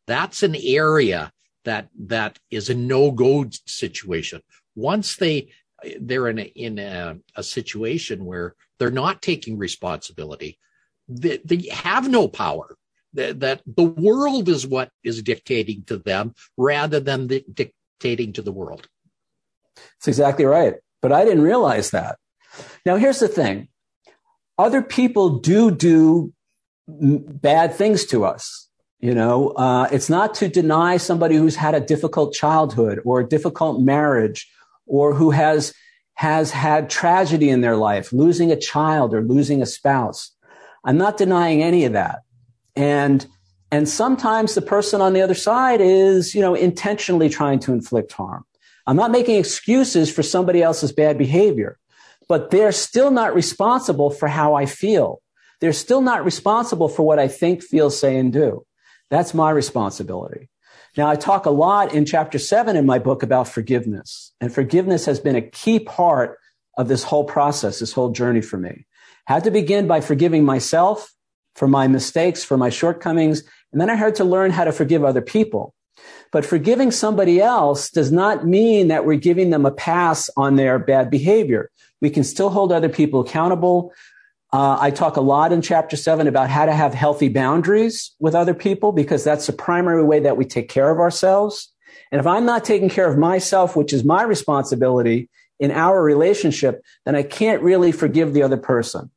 That's 0.07 0.43
an 0.43 0.57
area 0.57 1.33
that 1.65 1.89
that 2.07 2.39
is 2.51 2.71
a 2.71 2.75
no-go 2.75 3.47
situation. 3.67 4.41
Once 4.75 5.17
they 5.17 5.51
they're 6.01 6.29
in 6.29 6.39
a, 6.39 6.43
in 6.43 6.79
a, 6.79 7.17
a 7.37 7.43
situation 7.43 8.25
where 8.25 8.55
they're 8.79 8.91
not 8.91 9.23
taking 9.23 9.59
responsibility, 9.59 10.59
they, 11.09 11.39
they 11.45 11.69
have 11.71 12.09
no 12.09 12.29
power. 12.29 12.77
That, 13.13 13.63
the 13.65 13.85
world 13.85 14.49
is 14.49 14.67
what 14.67 14.91
is 15.05 15.23
dictating 15.23 15.85
to 15.85 15.99
them 15.99 16.35
rather 16.57 16.99
than 16.99 17.29
the, 17.29 17.45
dictating 17.53 18.33
to 18.33 18.43
the 18.43 18.51
world. 18.51 18.89
That's 19.77 20.09
exactly 20.09 20.45
right. 20.45 20.75
But 21.03 21.13
I 21.13 21.25
didn't 21.25 21.43
realize 21.43 21.91
that. 21.91 22.19
Now, 22.87 22.97
here's 22.97 23.21
the 23.21 23.29
thing 23.29 23.69
other 24.59 24.83
people 24.83 25.39
do 25.39 25.71
do 25.71 26.33
bad 26.87 27.75
things 27.75 28.05
to 28.07 28.25
us. 28.25 28.69
You 29.01 29.15
know, 29.15 29.51
uh, 29.51 29.89
it's 29.93 30.09
not 30.09 30.35
to 30.37 30.49
deny 30.49 30.97
somebody 30.97 31.37
who's 31.37 31.57
had 31.57 31.75
a 31.75 31.81
difficult 31.81 32.33
childhood 32.33 33.01
or 33.05 33.21
a 33.21 33.29
difficult 33.29 33.83
marriage 33.83 34.51
or 34.87 35.15
who 35.15 35.31
has 35.31 35.75
has 36.15 36.51
had 36.53 36.89
tragedy 36.89 37.51
in 37.51 37.61
their 37.61 37.77
life, 37.77 38.13
losing 38.13 38.53
a 38.53 38.57
child 38.57 39.13
or 39.13 39.23
losing 39.23 39.61
a 39.61 39.67
spouse. 39.67 40.31
I'm 40.85 40.97
not 40.97 41.17
denying 41.17 41.63
any 41.63 41.85
of 41.85 41.93
that. 41.93 42.21
And 42.77 43.27
and 43.71 43.89
sometimes 43.89 44.55
the 44.55 44.63
person 44.63 45.01
on 45.01 45.15
the 45.15 45.23
other 45.23 45.35
side 45.35 45.81
is, 45.81 46.35
you 46.35 46.41
know, 46.41 46.55
intentionally 46.55 47.29
trying 47.29 47.59
to 47.61 47.73
inflict 47.73 48.13
harm. 48.13 48.45
I'm 48.87 48.97
not 48.97 49.11
making 49.11 49.39
excuses 49.39 50.13
for 50.13 50.23
somebody 50.23 50.63
else's 50.63 50.93
bad 50.93 51.17
behavior, 51.17 51.79
but 52.29 52.51
they're 52.51 52.73
still 52.73 53.11
not 53.11 53.35
responsible 53.35 54.11
for 54.11 54.29
how 54.29 54.55
I 54.55 54.67
feel. 54.67 55.23
They're 55.61 55.73
still 55.73 56.03
not 56.03 56.25
responsible 56.25 56.89
for 56.89 57.03
what 57.03 57.19
I 57.19 57.29
think, 57.29 57.63
feel, 57.63 57.91
say, 57.91 58.19
and 58.19 58.33
do. 58.33 58.67
That's 59.11 59.35
my 59.35 59.51
responsibility. 59.51 60.51
Now, 60.97 61.09
I 61.09 61.17
talk 61.17 61.47
a 61.47 61.51
lot 61.51 61.93
in 61.93 62.05
chapter 62.05 62.39
seven 62.39 62.77
in 62.77 62.87
my 62.87 62.99
book 62.99 63.23
about 63.23 63.49
forgiveness, 63.49 64.33
and 64.41 64.53
forgiveness 64.53 65.07
has 65.07 65.19
been 65.19 65.37
a 65.37 65.43
key 65.43 65.81
part 65.81 66.39
of 66.77 66.89
this 66.89 67.05
whole 67.05 67.25
process, 67.25 67.79
this 67.79 67.93
whole 67.93 68.11
journey 68.11 68.41
for 68.41 68.59
me. 68.59 68.87
Had 69.27 69.45
to 69.45 69.51
begin 69.51 69.87
by 69.87 70.01
forgiving 70.01 70.45
myself 70.45 71.13
for 71.57 71.67
my 71.67 71.89
mistakes, 71.89 72.45
for 72.45 72.57
my 72.57 72.69
shortcomings, 72.69 73.43
and 73.73 73.81
then 73.81 73.91
I 73.91 73.95
had 73.95 74.15
to 74.17 74.25
learn 74.25 74.51
how 74.51 74.65
to 74.65 74.73
forgive 74.73 75.05
other 75.05 75.23
people. 75.23 75.74
But 76.33 76.45
forgiving 76.45 76.91
somebody 76.91 77.41
else 77.41 77.91
does 77.91 78.11
not 78.11 78.47
mean 78.47 78.89
that 78.89 79.07
we're 79.07 79.17
giving 79.17 79.51
them 79.51 79.65
a 79.67 79.71
pass 79.71 80.29
on 80.37 80.57
their 80.57 80.79
bad 80.79 81.11
behavior. 81.11 81.71
We 82.01 82.11
can 82.11 82.25
still 82.25 82.51
hold 82.51 82.73
other 82.73 82.89
people 82.89 83.21
accountable. 83.21 83.93
Uh, 84.53 84.79
I 84.81 84.91
talk 84.91 85.17
a 85.17 85.21
lot 85.21 85.53
in 85.53 85.63
chapter 85.63 85.97
seven 85.97 86.27
about 86.27 86.51
how 86.51 86.67
to 86.67 86.73
have 86.73 86.95
healthy 86.95 87.29
boundaries 87.29 88.13
with 88.19 88.35
other 88.35 88.55
people 88.55 88.93
because 88.93 89.25
that's 89.25 89.47
the 89.47 89.53
primary 89.53 90.05
way 90.05 90.21
that 90.21 90.37
we 90.37 90.45
take 90.45 90.69
care 90.69 90.91
of 90.91 90.99
ourselves. 90.99 91.73
And 92.13 92.21
if 92.21 92.27
I'm 92.27 92.45
not 92.45 92.65
taking 92.65 92.89
care 92.89 93.11
of 93.11 93.19
myself, 93.19 93.75
which 93.75 93.93
is 93.93 94.05
my 94.05 94.23
responsibility 94.23 95.29
in 95.59 95.71
our 95.71 96.03
relationship, 96.03 96.83
then 97.05 97.17
I 97.17 97.23
can't 97.23 97.63
really 97.63 97.93
forgive 97.93 98.33
the 98.33 98.43
other 98.43 98.57
person. 98.57 99.11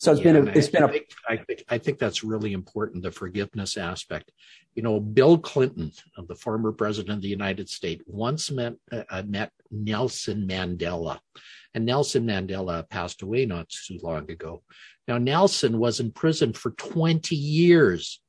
So 0.00 0.12
it's 0.12 0.22
yeah, 0.22 0.32
been 0.32 0.48
a, 0.48 0.50
it's 0.52 0.68
I, 0.68 0.70
been 0.70 0.82
a. 0.82 0.86
I 0.86 0.90
think, 0.90 1.06
I 1.28 1.36
think 1.36 1.64
I 1.68 1.78
think 1.78 1.98
that's 1.98 2.24
really 2.24 2.52
important 2.52 3.02
the 3.02 3.10
forgiveness 3.10 3.76
aspect. 3.76 4.32
You 4.74 4.82
know, 4.82 4.98
Bill 4.98 5.36
Clinton, 5.36 5.92
the 6.26 6.34
former 6.34 6.72
president 6.72 7.16
of 7.16 7.22
the 7.22 7.28
United 7.28 7.68
States, 7.68 8.02
once 8.06 8.50
met 8.50 8.74
uh, 8.90 9.22
met 9.26 9.52
Nelson 9.70 10.48
Mandela, 10.48 11.18
and 11.74 11.84
Nelson 11.84 12.26
Mandela 12.26 12.88
passed 12.88 13.22
away 13.22 13.46
not 13.46 13.68
too 13.68 13.98
long 14.02 14.30
ago. 14.30 14.62
Now, 15.06 15.18
Nelson 15.18 15.78
was 15.78 16.00
in 16.00 16.12
prison 16.12 16.52
for 16.52 16.70
20 16.70 17.34
years. 17.34 18.20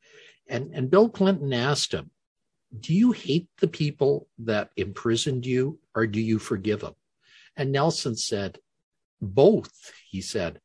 And, 0.48 0.72
and 0.74 0.90
Bill 0.90 1.10
Clinton 1.10 1.54
asked 1.54 1.94
him, 1.94 2.10
Do 2.78 2.94
you 2.94 3.12
hate 3.12 3.48
the 3.60 3.68
people 3.68 4.28
that 4.40 4.72
imprisoned 4.76 5.46
you 5.46 5.80
or 5.94 6.08
do 6.08 6.20
you 6.20 6.40
forgive 6.40 6.82
them? 6.82 6.96
And 7.56 7.72
Nelson 7.72 8.16
said, 8.16 8.58
Both, 9.22 9.92
he 10.10 10.22
said. 10.22 10.60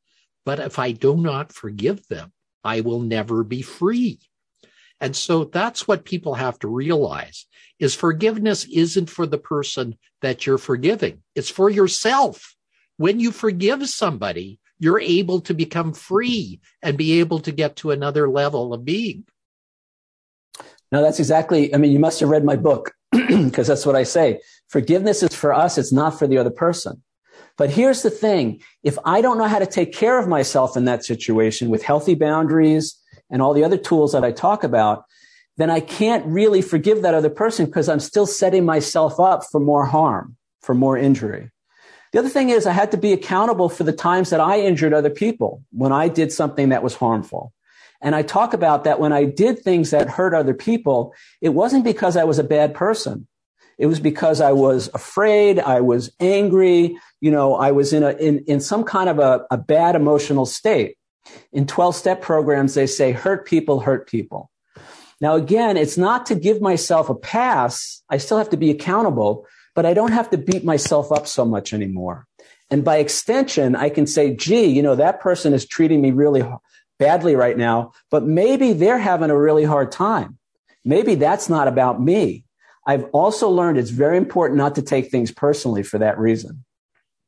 But 0.46 0.60
if 0.60 0.78
I 0.78 0.92
do 0.92 1.16
not 1.16 1.52
forgive 1.52 2.06
them, 2.06 2.32
I 2.64 2.80
will 2.80 3.00
never 3.00 3.44
be 3.44 3.60
free. 3.60 4.20
And 5.00 5.14
so 5.14 5.44
that's 5.44 5.86
what 5.86 6.06
people 6.06 6.34
have 6.34 6.58
to 6.60 6.68
realize 6.68 7.46
is 7.78 7.94
forgiveness 7.94 8.64
isn't 8.64 9.10
for 9.10 9.26
the 9.26 9.36
person 9.36 9.98
that 10.22 10.46
you're 10.46 10.56
forgiving. 10.56 11.22
It's 11.34 11.50
for 11.50 11.68
yourself 11.68 12.56
when 12.96 13.20
you 13.20 13.30
forgive 13.30 13.86
somebody, 13.88 14.58
you're 14.78 15.00
able 15.00 15.40
to 15.42 15.52
become 15.52 15.92
free 15.92 16.60
and 16.80 16.96
be 16.96 17.20
able 17.20 17.40
to 17.40 17.52
get 17.52 17.76
to 17.76 17.90
another 17.90 18.28
level 18.28 18.72
of 18.72 18.84
being. 18.84 19.24
No, 20.92 21.02
that's 21.02 21.18
exactly, 21.18 21.74
I 21.74 21.78
mean, 21.78 21.92
you 21.92 21.98
must 21.98 22.20
have 22.20 22.30
read 22.30 22.44
my 22.44 22.56
book 22.56 22.92
because 23.10 23.66
that's 23.66 23.84
what 23.84 23.96
I 23.96 24.04
say. 24.04 24.40
Forgiveness 24.68 25.22
is 25.22 25.34
for 25.34 25.52
us, 25.52 25.76
it's 25.76 25.92
not 25.92 26.18
for 26.18 26.26
the 26.26 26.38
other 26.38 26.50
person. 26.50 27.02
But 27.56 27.70
here's 27.70 28.02
the 28.02 28.10
thing 28.10 28.60
if 28.82 28.98
I 29.04 29.20
don't 29.20 29.38
know 29.38 29.48
how 29.48 29.58
to 29.58 29.66
take 29.66 29.92
care 29.92 30.18
of 30.18 30.28
myself 30.28 30.76
in 30.76 30.84
that 30.84 31.04
situation 31.04 31.70
with 31.70 31.82
healthy 31.82 32.14
boundaries 32.14 32.96
and 33.30 33.40
all 33.40 33.54
the 33.54 33.64
other 33.64 33.78
tools 33.78 34.12
that 34.12 34.24
I 34.24 34.32
talk 34.32 34.62
about, 34.62 35.04
then 35.56 35.70
I 35.70 35.80
can't 35.80 36.24
really 36.26 36.62
forgive 36.62 37.02
that 37.02 37.14
other 37.14 37.30
person 37.30 37.66
because 37.66 37.88
I'm 37.88 38.00
still 38.00 38.26
setting 38.26 38.64
myself 38.64 39.18
up 39.18 39.44
for 39.50 39.58
more 39.58 39.86
harm, 39.86 40.36
for 40.60 40.74
more 40.74 40.98
injury. 40.98 41.50
The 42.12 42.18
other 42.18 42.28
thing 42.28 42.50
is 42.50 42.66
I 42.66 42.72
had 42.72 42.90
to 42.92 42.96
be 42.96 43.12
accountable 43.12 43.68
for 43.68 43.84
the 43.84 43.92
times 43.92 44.30
that 44.30 44.40
I 44.40 44.60
injured 44.60 44.92
other 44.92 45.10
people 45.10 45.62
when 45.70 45.92
I 45.92 46.08
did 46.08 46.32
something 46.32 46.68
that 46.68 46.82
was 46.82 46.94
harmful. 46.94 47.52
And 48.02 48.14
I 48.14 48.22
talk 48.22 48.52
about 48.52 48.84
that 48.84 49.00
when 49.00 49.12
I 49.12 49.24
did 49.24 49.58
things 49.58 49.90
that 49.90 50.08
hurt 50.08 50.34
other 50.34 50.54
people, 50.54 51.14
it 51.40 51.50
wasn't 51.50 51.84
because 51.84 52.16
I 52.16 52.24
was 52.24 52.38
a 52.38 52.44
bad 52.44 52.74
person. 52.74 53.26
It 53.78 53.86
was 53.86 54.00
because 54.00 54.40
I 54.40 54.52
was 54.52 54.88
afraid, 54.94 55.58
I 55.60 55.80
was 55.80 56.10
angry, 56.18 56.98
you 57.20 57.30
know, 57.30 57.54
I 57.54 57.72
was 57.72 57.92
in 57.92 58.02
a 58.02 58.10
in, 58.12 58.38
in 58.46 58.60
some 58.60 58.84
kind 58.84 59.08
of 59.08 59.18
a, 59.18 59.44
a 59.50 59.58
bad 59.58 59.96
emotional 59.96 60.46
state. 60.46 60.96
In 61.52 61.66
12 61.66 61.96
step 61.96 62.22
programs, 62.22 62.74
they 62.74 62.86
say 62.86 63.12
hurt 63.12 63.46
people, 63.46 63.80
hurt 63.80 64.08
people. 64.08 64.50
Now, 65.20 65.34
again, 65.34 65.76
it's 65.76 65.96
not 65.96 66.26
to 66.26 66.34
give 66.34 66.60
myself 66.60 67.08
a 67.08 67.14
pass. 67.14 68.02
I 68.08 68.18
still 68.18 68.38
have 68.38 68.50
to 68.50 68.56
be 68.56 68.70
accountable, 68.70 69.46
but 69.74 69.86
I 69.86 69.94
don't 69.94 70.12
have 70.12 70.30
to 70.30 70.38
beat 70.38 70.64
myself 70.64 71.10
up 71.10 71.26
so 71.26 71.44
much 71.44 71.72
anymore. 71.72 72.26
And 72.70 72.84
by 72.84 72.96
extension, 72.98 73.76
I 73.76 73.88
can 73.88 74.06
say, 74.06 74.34
gee, 74.34 74.66
you 74.66 74.82
know, 74.82 74.96
that 74.96 75.20
person 75.20 75.52
is 75.52 75.66
treating 75.66 76.00
me 76.00 76.10
really 76.10 76.44
badly 76.98 77.36
right 77.36 77.56
now, 77.56 77.92
but 78.10 78.24
maybe 78.24 78.72
they're 78.72 78.98
having 78.98 79.30
a 79.30 79.38
really 79.38 79.64
hard 79.64 79.92
time. 79.92 80.38
Maybe 80.84 81.14
that's 81.14 81.48
not 81.48 81.68
about 81.68 82.00
me. 82.00 82.44
I've 82.86 83.04
also 83.12 83.50
learned 83.50 83.78
it's 83.78 83.90
very 83.90 84.16
important 84.16 84.58
not 84.58 84.76
to 84.76 84.82
take 84.82 85.10
things 85.10 85.32
personally 85.32 85.82
for 85.82 85.98
that 85.98 86.18
reason. 86.18 86.64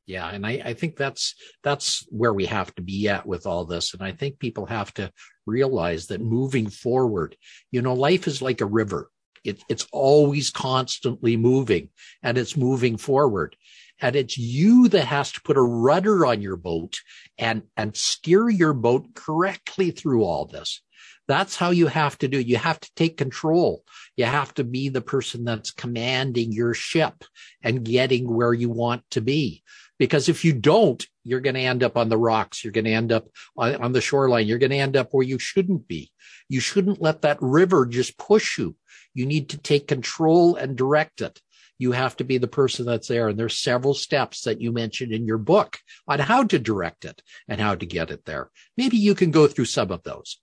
Yeah, 0.07 0.31
and 0.31 0.47
I, 0.47 0.63
I 0.65 0.75
think 0.75 0.97
that's 0.97 1.35
that's 1.63 2.07
where 2.09 2.33
we 2.33 2.47
have 2.47 2.75
to 2.77 2.83
be 2.83 3.09
at 3.09 3.27
with 3.27 3.47
all 3.47 3.67
this. 3.67 3.93
And 3.93 4.03
I 4.03 4.13
think 4.13 4.39
people 4.39 4.65
have 4.65 4.95
to 4.95 5.13
realize 5.47 6.07
that 6.07 6.23
moving 6.23 6.71
forward, 6.71 7.37
you 7.71 7.83
know, 7.83 7.93
life 7.93 8.27
is 8.27 8.41
like 8.41 8.63
a 8.63 8.67
river. 8.67 9.11
It, 9.45 9.63
it's 9.69 9.87
always 9.93 10.51
constantly 10.51 11.37
moving 11.37 11.91
and 12.23 12.39
it's 12.39 12.57
moving 12.57 12.97
forward. 12.97 13.55
And 14.01 14.15
it's 14.17 14.39
you 14.39 14.89
that 14.89 15.07
has 15.07 15.33
to 15.33 15.43
put 15.43 15.57
a 15.57 15.63
rudder 15.63 16.25
on 16.27 16.41
your 16.41 16.57
boat 16.57 17.01
and, 17.37 17.63
and 17.77 17.97
steer 17.97 18.49
your 18.49 18.73
boat 18.73 19.15
correctly 19.15 19.91
through 19.91 20.25
all 20.25 20.47
this. 20.47 20.83
That's 21.27 21.57
how 21.57 21.71
you 21.71 21.89
have 21.89 22.17
to 22.19 22.29
do. 22.29 22.41
You 22.41 22.57
have 22.57 22.81
to 22.81 22.91
take 22.97 23.19
control. 23.19 23.85
You 24.17 24.25
have 24.25 24.55
to 24.55 24.65
be 24.65 24.89
the 24.89 25.03
person 25.03 25.45
that's 25.45 25.71
commanding 25.71 26.53
your 26.53 26.73
ship 26.75 27.23
and 27.63 27.85
getting 27.85 28.33
where 28.33 28.55
you 28.55 28.71
want 28.71 29.03
to 29.11 29.21
be. 29.21 29.63
Because 29.99 30.29
if 30.29 30.45
you 30.45 30.55
don't, 30.55 31.05
you're 31.25 31.41
going 31.41 31.57
to 31.57 31.61
end 31.61 31.83
up 31.83 31.97
on 31.97 32.09
the 32.09 32.17
rocks. 32.17 32.65
You're 32.65 32.73
going 32.73 32.87
to 32.87 32.93
end 32.93 33.13
up 33.13 33.29
on, 33.57 33.75
on 33.77 33.93
the 33.93 34.01
shoreline. 34.01 34.47
You're 34.47 34.59
going 34.59 34.71
to 34.71 34.79
end 34.79 34.97
up 34.97 35.09
where 35.11 35.27
you 35.27 35.39
shouldn't 35.39 35.87
be. 35.87 36.11
You 36.49 36.61
shouldn't 36.61 37.03
let 37.03 37.23
that 37.23 37.39
river 37.43 37.85
just 37.85 38.17
push 38.17 38.59
you. 38.59 38.77
You 39.13 39.27
need 39.27 39.51
to 39.51 39.59
take 39.59 39.89
control 39.89 40.55
and 40.55 40.77
direct 40.77 41.21
it. 41.21 41.41
You 41.79 41.93
have 41.93 42.17
to 42.17 42.25
be 42.25 42.39
the 42.39 42.49
person 42.49 42.85
that's 42.87 43.09
there. 43.09 43.29
And 43.29 43.39
there's 43.39 43.59
several 43.59 43.95
steps 43.95 44.43
that 44.43 44.61
you 44.61 44.73
mentioned 44.73 45.13
in 45.13 45.27
your 45.27 45.39
book 45.39 45.79
on 46.07 46.19
how 46.19 46.45
to 46.45 46.59
direct 46.59 47.05
it 47.05 47.23
and 47.47 47.61
how 47.61 47.77
to 47.77 47.87
get 47.87 48.11
it 48.11 48.25
there. 48.25 48.51
Maybe 48.77 48.97
you 48.97 49.15
can 49.15 49.31
go 49.31 49.47
through 49.47 49.67
some 49.67 49.91
of 49.91 50.03
those. 50.03 50.39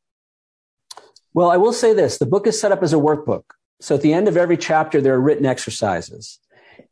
Well, 1.33 1.51
I 1.51 1.57
will 1.57 1.73
say 1.73 1.93
this. 1.93 2.17
The 2.17 2.25
book 2.25 2.47
is 2.47 2.59
set 2.59 2.71
up 2.71 2.81
as 2.81 2.93
a 2.93 2.97
workbook. 2.97 3.43
So 3.81 3.95
at 3.95 4.01
the 4.01 4.13
end 4.13 4.29
of 4.29 4.37
every 4.37 4.57
chapter, 4.57 5.01
there 5.01 5.13
are 5.13 5.21
written 5.21 5.45
exercises. 5.45 6.39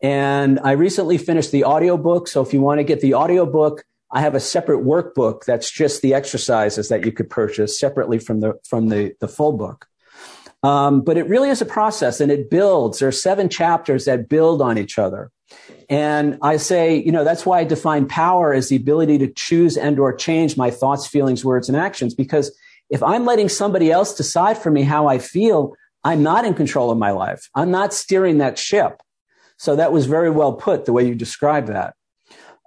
And 0.02 0.60
I 0.60 0.74
recently 0.74 1.18
finished 1.18 1.52
the 1.52 1.64
audiobook. 1.64 2.28
So 2.28 2.42
if 2.42 2.54
you 2.54 2.62
want 2.62 2.80
to 2.80 2.84
get 2.84 3.00
the 3.00 3.14
audiobook, 3.14 3.86
I 4.12 4.22
have 4.22 4.36
a 4.36 4.40
separate 4.40 4.86
workbook 4.86 5.46
that's 5.46 5.72
just 5.72 6.02
the 6.02 6.14
exercises 6.14 6.90
that 6.90 7.06
you 7.06 7.12
could 7.12 7.30
purchase 7.30 7.80
separately 7.80 8.20
from 8.20 8.42
the 8.42 8.60
from 8.68 8.90
the, 8.90 9.16
the 9.20 9.28
full 9.28 9.54
book. 9.54 9.88
Um, 10.64 11.02
but 11.02 11.18
it 11.18 11.28
really 11.28 11.50
is 11.50 11.62
a 11.62 11.66
process 11.66 12.22
and 12.22 12.32
it 12.32 12.50
builds. 12.50 13.00
There 13.00 13.10
are 13.10 13.12
seven 13.12 13.50
chapters 13.50 14.06
that 14.06 14.30
build 14.30 14.62
on 14.62 14.78
each 14.78 14.98
other. 14.98 15.30
And 15.90 16.38
I 16.42 16.58
say, 16.58 16.96
you 16.96 17.12
know, 17.12 17.26
that's 17.26 17.46
why 17.46 17.60
I 17.60 17.64
define 17.66 18.08
power 18.08 18.54
as 18.54 18.70
the 18.70 18.78
ability 18.78 19.18
to 19.20 19.28
choose 19.28 19.76
and 19.76 20.00
or 20.00 20.16
change 20.16 20.56
my 20.56 20.72
thoughts, 20.72 21.06
feelings, 21.06 21.44
words, 21.44 21.68
and 21.68 21.78
actions. 21.78 22.16
Because 22.16 22.58
if 22.90 23.04
I'm 23.04 23.26
letting 23.26 23.50
somebody 23.50 23.92
else 23.92 24.16
decide 24.16 24.58
for 24.58 24.72
me 24.72 24.84
how 24.84 25.08
I 25.08 25.20
feel, 25.20 25.76
I'm 26.04 26.24
not 26.24 26.46
in 26.46 26.54
control 26.54 26.92
of 26.92 26.98
my 26.98 27.12
life. 27.12 27.50
I'm 27.54 27.72
not 27.72 27.94
steering 27.94 28.38
that 28.38 28.58
ship. 28.58 29.02
So 29.58 29.76
that 29.76 29.92
was 29.92 30.06
very 30.06 30.30
well 30.30 30.54
put, 30.54 30.86
the 30.86 30.94
way 30.94 31.06
you 31.06 31.16
described 31.16 31.68
that. 31.68 31.94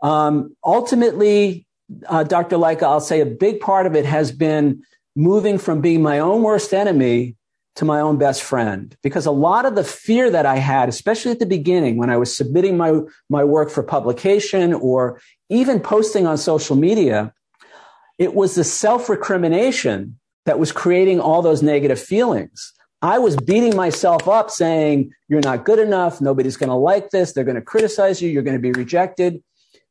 Um, 0.02 0.54
ultimately, 0.64 1.66
uh, 2.06 2.24
Dr. 2.24 2.56
Lycka, 2.56 2.82
I'll 2.82 3.00
say 3.00 3.20
a 3.20 3.26
big 3.26 3.60
part 3.60 3.86
of 3.86 3.94
it 3.94 4.04
has 4.04 4.32
been 4.32 4.82
moving 5.14 5.58
from 5.58 5.80
being 5.80 6.02
my 6.02 6.18
own 6.18 6.42
worst 6.42 6.74
enemy 6.74 7.36
to 7.76 7.84
my 7.84 8.00
own 8.00 8.16
best 8.16 8.42
friend 8.42 8.96
because 9.02 9.26
a 9.26 9.30
lot 9.30 9.66
of 9.66 9.74
the 9.74 9.84
fear 9.84 10.30
that 10.30 10.46
I 10.46 10.56
had, 10.56 10.88
especially 10.88 11.30
at 11.30 11.38
the 11.38 11.46
beginning 11.46 11.96
when 11.96 12.10
I 12.10 12.16
was 12.16 12.34
submitting 12.34 12.76
my, 12.76 13.00
my 13.28 13.44
work 13.44 13.70
for 13.70 13.82
publication 13.82 14.72
or 14.72 15.20
even 15.50 15.80
posting 15.80 16.26
on 16.26 16.38
social 16.38 16.74
media, 16.74 17.32
it 18.18 18.34
was 18.34 18.54
the 18.54 18.64
self 18.64 19.08
recrimination 19.08 20.18
that 20.46 20.58
was 20.58 20.72
creating 20.72 21.20
all 21.20 21.42
those 21.42 21.62
negative 21.62 22.00
feelings. 22.00 22.72
I 23.02 23.18
was 23.18 23.36
beating 23.36 23.76
myself 23.76 24.26
up 24.26 24.50
saying, 24.50 25.12
you're 25.28 25.40
not 25.40 25.64
good 25.64 25.78
enough. 25.78 26.20
Nobody's 26.20 26.56
going 26.56 26.70
to 26.70 26.76
like 26.76 27.10
this. 27.10 27.32
They're 27.32 27.44
going 27.44 27.56
to 27.56 27.62
criticize 27.62 28.22
you. 28.22 28.30
You're 28.30 28.42
going 28.42 28.56
to 28.56 28.62
be 28.62 28.72
rejected. 28.72 29.42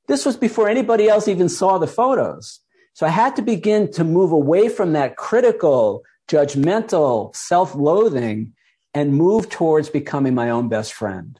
This 0.07 0.25
was 0.25 0.35
before 0.37 0.69
anybody 0.69 1.07
else 1.07 1.27
even 1.27 1.49
saw 1.49 1.77
the 1.77 1.87
photos. 1.87 2.59
So 2.93 3.05
I 3.05 3.09
had 3.09 3.35
to 3.35 3.41
begin 3.41 3.91
to 3.91 4.03
move 4.03 4.31
away 4.31 4.69
from 4.69 4.93
that 4.93 5.17
critical, 5.17 6.03
judgmental 6.29 7.35
self 7.35 7.75
loathing 7.75 8.53
and 8.93 9.13
move 9.13 9.49
towards 9.49 9.89
becoming 9.89 10.33
my 10.33 10.49
own 10.49 10.69
best 10.69 10.93
friend. 10.93 11.39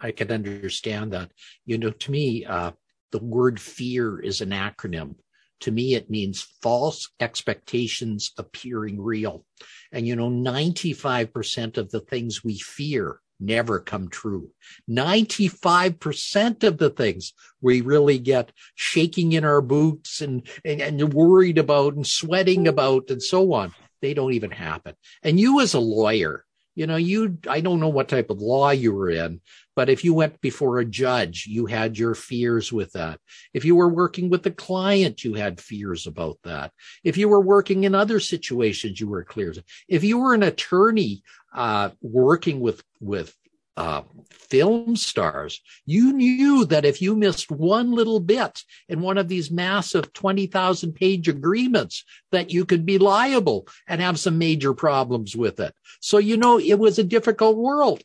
I 0.00 0.12
can 0.12 0.30
understand 0.30 1.12
that. 1.12 1.32
You 1.64 1.78
know, 1.78 1.90
to 1.90 2.10
me, 2.10 2.44
uh, 2.44 2.72
the 3.10 3.18
word 3.18 3.60
fear 3.60 4.20
is 4.20 4.40
an 4.40 4.50
acronym. 4.50 5.16
To 5.60 5.72
me, 5.72 5.94
it 5.94 6.10
means 6.10 6.46
false 6.62 7.10
expectations 7.20 8.32
appearing 8.38 9.00
real. 9.00 9.44
And, 9.92 10.06
you 10.06 10.14
know, 10.14 10.28
95% 10.28 11.78
of 11.78 11.90
the 11.90 12.00
things 12.00 12.44
we 12.44 12.58
fear 12.58 13.20
never 13.40 13.80
come 13.80 14.08
true. 14.08 14.50
95% 14.90 16.64
of 16.64 16.78
the 16.78 16.90
things 16.90 17.32
we 17.60 17.80
really 17.80 18.18
get 18.18 18.52
shaking 18.74 19.32
in 19.32 19.44
our 19.44 19.60
boots 19.60 20.20
and, 20.20 20.46
and, 20.64 20.80
and 20.80 21.12
worried 21.12 21.58
about 21.58 21.94
and 21.94 22.06
sweating 22.06 22.60
mm-hmm. 22.60 22.68
about 22.68 23.10
and 23.10 23.22
so 23.22 23.52
on, 23.52 23.74
they 24.00 24.14
don't 24.14 24.34
even 24.34 24.50
happen. 24.50 24.94
And 25.22 25.38
you 25.38 25.60
as 25.60 25.74
a 25.74 25.80
lawyer, 25.80 26.44
you 26.74 26.86
know, 26.86 26.96
you, 26.96 27.38
I 27.48 27.60
don't 27.60 27.80
know 27.80 27.88
what 27.88 28.08
type 28.08 28.30
of 28.30 28.40
law 28.40 28.70
you 28.70 28.92
were 28.92 29.10
in, 29.10 29.40
but 29.76 29.88
if 29.88 30.04
you 30.04 30.14
went 30.14 30.40
before 30.40 30.78
a 30.78 30.84
judge, 30.84 31.46
you 31.46 31.66
had 31.66 31.98
your 31.98 32.14
fears 32.14 32.72
with 32.72 32.92
that. 32.92 33.20
If 33.52 33.64
you 33.64 33.76
were 33.76 33.88
working 33.88 34.30
with 34.30 34.46
a 34.46 34.50
client, 34.50 35.24
you 35.24 35.34
had 35.34 35.60
fears 35.60 36.06
about 36.06 36.38
that. 36.44 36.72
If 37.02 37.16
you 37.16 37.28
were 37.28 37.40
working 37.40 37.84
in 37.84 37.94
other 37.94 38.20
situations, 38.20 39.00
you 39.00 39.08
were 39.08 39.24
clear. 39.24 39.54
If 39.88 40.04
you 40.04 40.18
were 40.18 40.34
an 40.34 40.42
attorney, 40.42 41.22
uh, 41.54 41.90
working 42.00 42.60
with, 42.60 42.82
with, 43.00 43.34
uh, 43.76 44.02
film 44.30 44.94
stars, 44.94 45.60
you 45.84 46.12
knew 46.12 46.64
that 46.66 46.84
if 46.84 47.02
you 47.02 47.16
missed 47.16 47.50
one 47.50 47.90
little 47.92 48.20
bit 48.20 48.62
in 48.88 49.00
one 49.00 49.18
of 49.18 49.26
these 49.26 49.50
massive 49.50 50.12
20,000 50.12 50.92
page 50.92 51.28
agreements, 51.28 52.04
that 52.30 52.52
you 52.52 52.64
could 52.64 52.86
be 52.86 52.98
liable 52.98 53.66
and 53.88 54.00
have 54.00 54.18
some 54.18 54.38
major 54.38 54.74
problems 54.74 55.36
with 55.36 55.58
it. 55.58 55.74
So, 56.00 56.18
you 56.18 56.36
know, 56.36 56.58
it 56.58 56.78
was 56.78 56.98
a 56.98 57.04
difficult 57.04 57.56
world. 57.56 58.02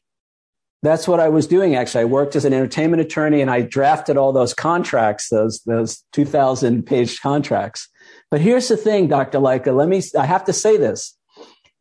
That's 0.82 1.08
what 1.08 1.20
I 1.20 1.30
was 1.30 1.46
doing. 1.46 1.76
Actually, 1.76 2.02
I 2.02 2.06
worked 2.06 2.36
as 2.36 2.46
an 2.46 2.54
entertainment 2.54 3.02
attorney 3.02 3.42
and 3.42 3.52
I 3.52 3.62
drafted 3.62 4.15
all 4.15 4.32
those 4.32 4.54
contracts, 4.54 5.30
those, 5.30 5.60
those 5.65 6.04
2000 6.13 6.86
page 6.86 7.20
contracts. 7.20 7.89
But 8.32 8.42
here's 8.42 8.70
the 8.70 8.78
thing, 8.78 9.08
Dr. 9.08 9.39
Lycka, 9.39 9.76
let 9.76 9.89
me, 9.89 10.02
I 10.18 10.26
have 10.26 10.46
to 10.46 10.54
say 10.54 10.78
this. 10.78 11.18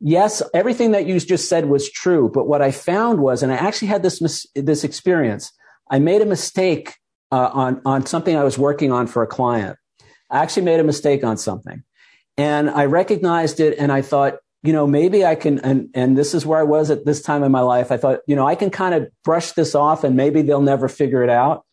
Yes, 0.00 0.42
everything 0.54 0.92
that 0.92 1.06
you 1.06 1.18
just 1.20 1.48
said 1.48 1.68
was 1.68 1.90
true. 1.90 2.30
But 2.32 2.48
what 2.48 2.62
I 2.62 2.70
found 2.70 3.20
was, 3.20 3.42
and 3.42 3.52
I 3.52 3.56
actually 3.56 3.88
had 3.88 4.02
this, 4.02 4.46
this 4.54 4.84
experience. 4.84 5.52
I 5.90 5.98
made 5.98 6.22
a 6.22 6.26
mistake 6.26 6.94
uh, 7.30 7.50
on, 7.52 7.82
on 7.84 8.06
something 8.06 8.36
I 8.36 8.44
was 8.44 8.58
working 8.58 8.92
on 8.92 9.06
for 9.06 9.22
a 9.22 9.26
client. 9.26 9.76
I 10.30 10.42
actually 10.42 10.64
made 10.64 10.80
a 10.80 10.84
mistake 10.84 11.24
on 11.24 11.36
something 11.36 11.82
and 12.36 12.70
I 12.70 12.84
recognized 12.84 13.60
it 13.60 13.78
and 13.78 13.90
I 13.90 14.02
thought, 14.02 14.34
you 14.62 14.72
know, 14.72 14.86
maybe 14.86 15.24
I 15.24 15.34
can, 15.34 15.60
and, 15.60 15.88
and 15.94 16.16
this 16.16 16.34
is 16.34 16.44
where 16.44 16.58
I 16.58 16.64
was 16.64 16.90
at 16.90 17.04
this 17.04 17.22
time 17.22 17.42
in 17.44 17.52
my 17.52 17.60
life. 17.60 17.92
I 17.92 17.96
thought, 17.96 18.20
you 18.26 18.34
know, 18.34 18.46
I 18.46 18.54
can 18.54 18.70
kind 18.70 18.94
of 18.94 19.08
brush 19.24 19.52
this 19.52 19.74
off 19.74 20.04
and 20.04 20.16
maybe 20.16 20.42
they'll 20.42 20.60
never 20.60 20.88
figure 20.88 21.22
it 21.22 21.30
out. 21.30 21.64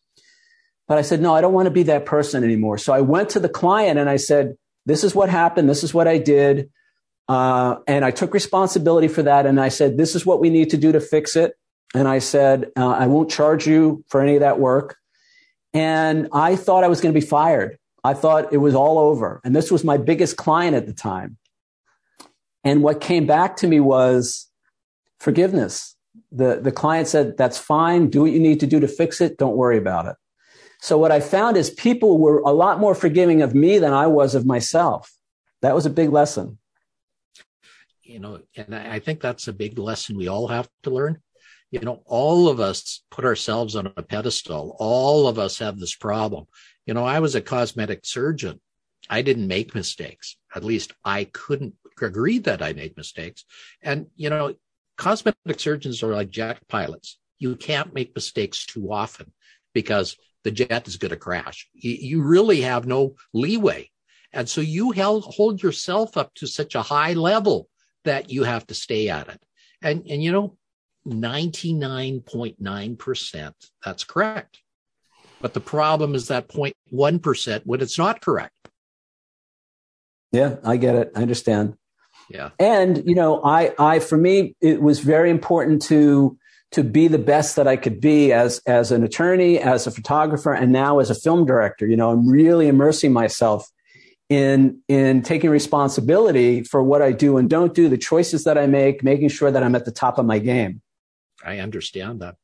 But 0.88 1.00
I 1.00 1.02
said, 1.02 1.20
no, 1.20 1.34
I 1.34 1.42
don't 1.42 1.54
want 1.54 1.66
to 1.66 1.72
be 1.72 1.84
that 1.84 2.06
person 2.06 2.44
anymore. 2.44 2.78
So 2.78 2.94
I 2.94 3.02
went 3.02 3.30
to 3.32 3.40
the 3.40 3.50
client 3.50 3.98
and 3.98 4.08
I 4.08 4.18
said, 4.18 4.56
this 4.86 5.04
is 5.04 5.16
what 5.16 5.30
happened. 5.30 5.68
This 5.68 5.84
is 5.84 5.96
what 5.96 6.08
I 6.08 6.20
did. 6.20 6.70
Uh, 7.28 7.78
and 7.88 8.06
I 8.06 8.12
took 8.12 8.36
responsibility 8.36 9.08
for 9.08 9.24
that. 9.24 9.48
And 9.48 9.60
I 9.60 9.70
said, 9.70 9.98
this 9.98 10.14
is 10.14 10.28
what 10.28 10.40
we 10.40 10.52
need 10.52 10.70
to 10.70 10.78
do 10.78 10.92
to 10.92 11.00
fix 11.00 11.36
it. 11.36 11.54
And 11.96 12.08
I 12.08 12.20
said, 12.20 12.72
uh, 12.78 12.88
I 12.88 13.08
won't 13.08 13.32
charge 13.32 13.66
you 13.66 14.04
for 14.10 14.22
any 14.22 14.36
of 14.36 14.42
that 14.42 14.60
work. 14.60 14.98
And 15.74 16.30
I 16.32 16.56
thought 16.56 16.84
I 16.84 16.88
was 16.88 17.02
going 17.02 17.16
to 17.16 17.20
be 17.20 17.26
fired. 17.26 17.80
I 18.04 18.14
thought 18.14 18.54
it 18.54 18.58
was 18.58 18.76
all 18.76 19.00
over. 19.00 19.42
And 19.44 19.56
this 19.56 19.72
was 19.72 19.84
my 19.84 19.98
biggest 19.98 20.38
client 20.38 20.76
at 20.76 20.86
the 20.86 20.94
time. 20.94 21.38
And 22.66 22.82
what 22.82 23.00
came 23.00 23.28
back 23.28 23.58
to 23.58 23.68
me 23.68 23.80
was 23.80 24.50
forgiveness. 25.20 25.96
The, 26.32 26.60
the 26.62 26.72
client 26.72 27.08
said, 27.08 27.38
that's 27.38 27.58
fine. 27.58 28.10
Do 28.10 28.22
what 28.22 28.32
you 28.32 28.40
need 28.40 28.60
to 28.62 28.68
do 28.68 28.80
to 28.80 28.88
fix 28.88 29.22
it. 29.22 29.38
Don't 29.38 29.56
worry 29.56 29.78
about 29.78 30.08
it. 30.08 30.16
So 30.82 30.98
what 30.98 31.12
I 31.12 31.20
found 31.20 31.56
is 31.56 31.70
people 31.70 32.18
were 32.18 32.40
a 32.40 32.52
lot 32.52 32.80
more 32.80 32.96
forgiving 32.96 33.42
of 33.42 33.56
me 33.56 33.78
than 33.78 33.94
I 33.94 34.08
was 34.08 34.36
of 34.36 34.46
myself. 34.46 35.12
That 35.62 35.76
was 35.76 35.86
a 35.86 35.90
big 35.92 36.12
lesson. 36.12 36.58
You 38.04 38.20
know, 38.20 38.40
and 38.56 38.76
I 38.76 39.00
think 39.00 39.22
that's 39.22 39.48
a 39.48 39.54
big 39.54 39.80
lesson 39.80 40.18
we 40.18 40.28
all 40.28 40.48
have 40.48 40.70
to 40.84 40.90
learn. 40.90 41.22
You 41.72 41.80
know, 41.80 42.04
all 42.06 42.50
of 42.50 42.60
us 42.60 43.04
put 43.10 43.26
ourselves 43.26 43.76
on 43.76 43.92
a 43.98 44.04
pedestal. 44.04 44.76
All 44.80 45.28
of 45.28 45.40
us 45.40 45.60
have 45.60 45.80
this 45.80 45.96
problem. 45.96 46.46
You 46.86 46.94
know, 46.94 47.04
I 47.04 47.20
was 47.20 47.36
a 47.36 47.42
cosmetic 47.42 48.06
surgeon. 48.06 48.60
I 49.10 49.22
didn't 49.22 49.48
make 49.48 49.76
mistakes. 49.76 50.38
At 50.56 50.64
least 50.64 50.94
I 51.04 51.26
couldn't 51.26 51.76
agree 52.02 52.40
that 52.40 52.62
I 52.62 52.74
made 52.74 52.98
mistakes. 52.98 53.46
And, 53.82 54.08
you 54.16 54.30
know, 54.30 54.56
cosmetic 54.98 55.60
surgeons 55.60 56.04
are 56.04 56.14
like 56.14 56.30
jet 56.30 56.60
pilots. 56.68 57.18
You 57.40 57.56
can't 57.56 57.94
make 57.94 58.16
mistakes 58.16 58.66
too 58.66 58.92
often 58.92 59.32
because 59.74 60.18
the 60.44 60.52
jet 60.52 60.88
is 60.88 60.98
going 60.98 61.12
to 61.12 61.18
crash. 61.18 61.68
You, 61.74 62.22
really 62.22 62.62
have 62.62 62.86
no 62.86 63.16
leeway. 63.34 63.90
And 64.32 64.48
so 64.48 64.62
you 64.62 64.92
held, 64.92 65.26
hold 65.26 65.64
yourself 65.64 66.18
up 66.18 66.34
to 66.36 66.48
such 66.48 66.76
a 66.76 66.82
high 66.82 67.14
level 67.14 67.68
that 68.04 68.30
you 68.30 68.44
have 68.44 68.68
to 68.68 68.76
stay 68.76 69.10
at 69.10 69.28
it. 69.28 69.42
And, 69.82 70.06
and 70.10 70.24
you 70.24 70.32
know, 70.32 70.58
99.9%, 71.08 73.54
that's 73.84 74.04
correct. 74.04 74.60
But 75.42 75.54
the 75.54 75.60
problem 75.60 76.16
is 76.16 76.30
that 76.30 76.48
0.1% 76.48 77.62
when 77.66 77.82
it's 77.82 77.98
not 77.98 78.22
correct. 78.22 78.54
Yeah, 80.32 80.56
I 80.64 80.78
get 80.78 80.96
it. 80.96 81.12
I 81.16 81.22
understand. 81.22 81.76
Yeah. 82.30 82.50
And, 82.60 83.04
you 83.06 83.16
know, 83.16 83.44
I, 83.44 83.74
I, 83.78 84.00
for 84.00 84.18
me, 84.18 84.56
it 84.62 84.82
was 84.82 85.00
very 85.00 85.30
important 85.30 85.82
to, 85.84 86.38
to 86.72 86.84
be 86.84 87.08
the 87.08 87.20
best 87.20 87.56
that 87.56 87.68
I 87.68 87.76
could 87.76 88.02
be 88.02 88.34
as, 88.34 88.60
as 88.66 88.92
an 88.92 89.04
attorney, 89.04 89.60
as 89.60 89.88
a 89.88 89.92
photographer, 89.92 90.54
and 90.54 90.72
now 90.72 91.00
as 91.00 91.10
a 91.10 91.16
film 91.16 91.46
director. 91.46 91.86
You 91.88 91.98
know, 91.98 92.10
I'm 92.12 92.28
really 92.28 92.68
immersing 92.68 93.14
myself 93.14 93.70
in, 94.30 94.82
in 94.88 95.22
taking 95.22 95.52
responsibility 95.52 96.64
for 96.64 96.82
what 96.82 97.02
I 97.02 97.12
do 97.12 97.38
and 97.38 97.50
don't 97.50 97.74
do, 97.74 97.90
the 97.90 97.98
choices 97.98 98.44
that 98.46 98.58
I 98.58 98.66
make, 98.66 99.04
making 99.04 99.30
sure 99.30 99.52
that 99.52 99.62
I'm 99.62 99.76
at 99.76 99.86
the 99.86 99.92
top 99.92 100.18
of 100.18 100.26
my 100.26 100.40
game. 100.40 100.82
I 101.44 101.60
understand 101.60 102.22
that. 102.22 102.36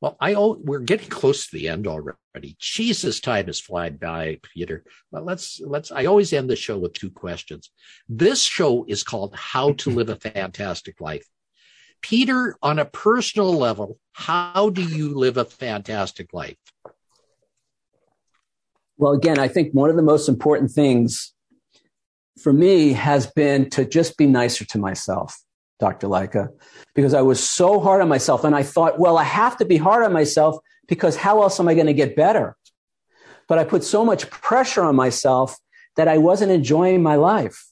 Well, 0.00 0.16
I 0.20 0.34
we're 0.34 0.80
getting 0.80 1.08
close 1.08 1.46
to 1.46 1.56
the 1.56 1.68
end 1.68 1.86
already. 1.86 2.18
Jesus, 2.58 3.20
time 3.20 3.46
has 3.46 3.60
flying 3.60 3.96
by, 3.96 4.38
Peter. 4.42 4.84
But 5.10 5.24
let's 5.24 5.60
let's. 5.60 5.92
I 5.92 6.06
always 6.06 6.32
end 6.32 6.48
the 6.48 6.56
show 6.56 6.78
with 6.78 6.94
two 6.94 7.10
questions. 7.10 7.70
This 8.08 8.42
show 8.42 8.84
is 8.88 9.02
called 9.02 9.34
"How 9.34 9.72
to 9.72 9.90
Live 9.90 10.08
a 10.08 10.16
Fantastic 10.16 11.00
Life." 11.00 11.26
Peter, 12.00 12.56
on 12.62 12.78
a 12.78 12.84
personal 12.84 13.52
level, 13.52 13.98
how 14.12 14.70
do 14.70 14.82
you 14.82 15.14
live 15.14 15.36
a 15.36 15.44
fantastic 15.44 16.32
life? 16.32 16.56
Well, 18.96 19.12
again, 19.12 19.38
I 19.38 19.48
think 19.48 19.72
one 19.72 19.90
of 19.90 19.96
the 19.96 20.02
most 20.02 20.28
important 20.28 20.70
things 20.72 21.32
for 22.42 22.52
me 22.52 22.92
has 22.92 23.26
been 23.26 23.70
to 23.70 23.84
just 23.84 24.16
be 24.16 24.26
nicer 24.26 24.64
to 24.64 24.78
myself 24.78 25.38
Dr. 25.82 26.06
Lycka, 26.06 26.48
because 26.94 27.12
I 27.12 27.22
was 27.22 27.42
so 27.42 27.80
hard 27.80 28.00
on 28.00 28.08
myself. 28.08 28.44
And 28.44 28.54
I 28.54 28.62
thought, 28.62 29.00
well, 29.00 29.18
I 29.18 29.24
have 29.24 29.56
to 29.56 29.64
be 29.64 29.76
hard 29.76 30.04
on 30.04 30.12
myself 30.12 30.58
because 30.88 31.16
how 31.16 31.42
else 31.42 31.58
am 31.60 31.68
I 31.68 31.74
going 31.74 31.86
to 31.86 31.92
get 31.92 32.16
better? 32.16 32.56
But 33.48 33.58
I 33.58 33.64
put 33.64 33.84
so 33.84 34.04
much 34.04 34.30
pressure 34.30 34.82
on 34.82 34.96
myself 34.96 35.56
that 35.96 36.08
I 36.08 36.18
wasn't 36.18 36.52
enjoying 36.52 37.02
my 37.02 37.16
life. 37.16 37.66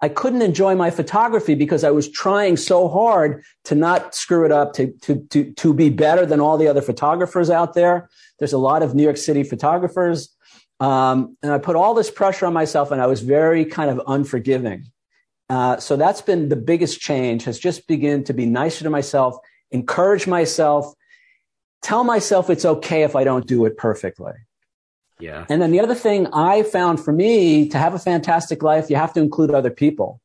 I 0.00 0.08
couldn't 0.08 0.42
enjoy 0.42 0.74
my 0.74 0.90
photography 0.90 1.54
because 1.54 1.82
I 1.82 1.90
was 1.90 2.10
trying 2.10 2.58
so 2.58 2.88
hard 2.88 3.42
to 3.64 3.74
not 3.74 4.14
screw 4.14 4.44
it 4.44 4.52
up, 4.52 4.74
to, 4.74 4.92
to, 5.02 5.26
to, 5.30 5.52
to 5.52 5.74
be 5.74 5.88
better 5.88 6.26
than 6.26 6.38
all 6.38 6.58
the 6.58 6.68
other 6.68 6.82
photographers 6.82 7.48
out 7.48 7.74
there. 7.74 8.10
There's 8.38 8.52
a 8.52 8.58
lot 8.58 8.82
of 8.82 8.94
New 8.94 9.02
York 9.02 9.16
City 9.16 9.42
photographers. 9.42 10.36
Um, 10.80 11.38
and 11.42 11.50
I 11.50 11.58
put 11.58 11.76
all 11.76 11.94
this 11.94 12.10
pressure 12.10 12.44
on 12.44 12.52
myself 12.52 12.90
and 12.90 13.00
I 13.00 13.06
was 13.06 13.22
very 13.22 13.64
kind 13.64 13.88
of 13.88 14.02
unforgiving. 14.06 14.84
Uh, 15.48 15.78
so 15.78 15.96
that's 15.96 16.20
been 16.20 16.50
the 16.50 16.56
biggest 16.56 17.00
change 17.00 17.44
has 17.44 17.58
just 17.58 17.86
begin 17.86 18.24
to 18.24 18.34
be 18.34 18.44
nicer 18.44 18.84
to 18.84 18.90
myself, 18.90 19.38
encourage 19.70 20.26
myself, 20.26 20.92
tell 21.82 22.04
myself 22.04 22.50
it's 22.50 22.64
okay 22.64 23.02
if 23.02 23.16
I 23.16 23.24
don't 23.24 23.46
do 23.46 23.64
it 23.64 23.76
perfectly. 23.76 24.32
Yeah. 25.18 25.46
And 25.48 25.62
then 25.62 25.70
the 25.70 25.80
other 25.80 25.94
thing 25.94 26.26
I 26.32 26.62
found 26.62 27.00
for 27.00 27.12
me 27.12 27.68
to 27.68 27.78
have 27.78 27.94
a 27.94 27.98
fantastic 27.98 28.62
life, 28.62 28.90
you 28.90 28.96
have 28.96 29.12
to 29.14 29.20
include 29.20 29.50
other 29.50 29.70
people. 29.70 30.20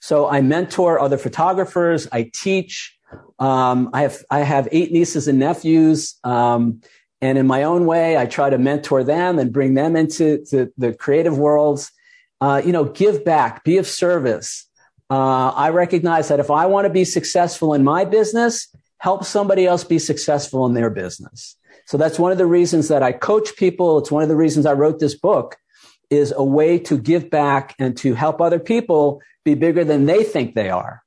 So 0.00 0.28
I 0.28 0.40
mentor 0.40 1.00
other 1.00 1.18
photographers. 1.18 2.06
I 2.12 2.30
teach. 2.32 2.96
Um, 3.38 3.90
I 3.92 4.02
have 4.02 4.22
I 4.30 4.40
have 4.40 4.68
eight 4.70 4.92
nieces 4.92 5.26
and 5.26 5.38
nephews. 5.38 6.16
Um, 6.22 6.80
and 7.20 7.38
in 7.38 7.46
my 7.46 7.62
own 7.62 7.86
way, 7.86 8.16
I 8.16 8.26
try 8.26 8.50
to 8.50 8.58
mentor 8.58 9.02
them 9.02 9.38
and 9.38 9.52
bring 9.52 9.74
them 9.74 9.96
into 9.96 10.44
the 10.76 10.94
creative 10.98 11.38
worlds. 11.38 11.90
Uh, 12.40 12.60
you 12.64 12.72
know, 12.72 12.84
give 12.84 13.24
back, 13.24 13.64
be 13.64 13.78
of 13.78 13.86
service. 13.86 14.68
Uh, 15.08 15.48
I 15.48 15.70
recognize 15.70 16.28
that 16.28 16.40
if 16.40 16.50
I 16.50 16.66
want 16.66 16.84
to 16.84 16.92
be 16.92 17.04
successful 17.04 17.72
in 17.72 17.82
my 17.82 18.04
business, 18.04 18.68
help 19.06 19.24
somebody 19.24 19.66
else 19.66 19.84
be 19.84 20.00
successful 20.00 20.66
in 20.66 20.74
their 20.74 20.90
business. 20.90 21.56
So 21.84 21.96
that's 21.96 22.18
one 22.18 22.32
of 22.32 22.38
the 22.38 22.52
reasons 22.58 22.88
that 22.88 23.04
I 23.04 23.12
coach 23.12 23.54
people. 23.54 23.98
It's 23.98 24.10
one 24.10 24.24
of 24.24 24.28
the 24.28 24.34
reasons 24.34 24.66
I 24.66 24.72
wrote 24.72 24.98
this 24.98 25.14
book 25.14 25.54
is 26.10 26.34
a 26.36 26.42
way 26.42 26.80
to 26.80 26.98
give 26.98 27.30
back 27.30 27.76
and 27.78 27.96
to 27.98 28.14
help 28.14 28.40
other 28.40 28.58
people 28.58 29.22
be 29.44 29.54
bigger 29.54 29.84
than 29.84 30.06
they 30.06 30.24
think 30.24 30.56
they 30.56 30.70
are. 30.70 31.04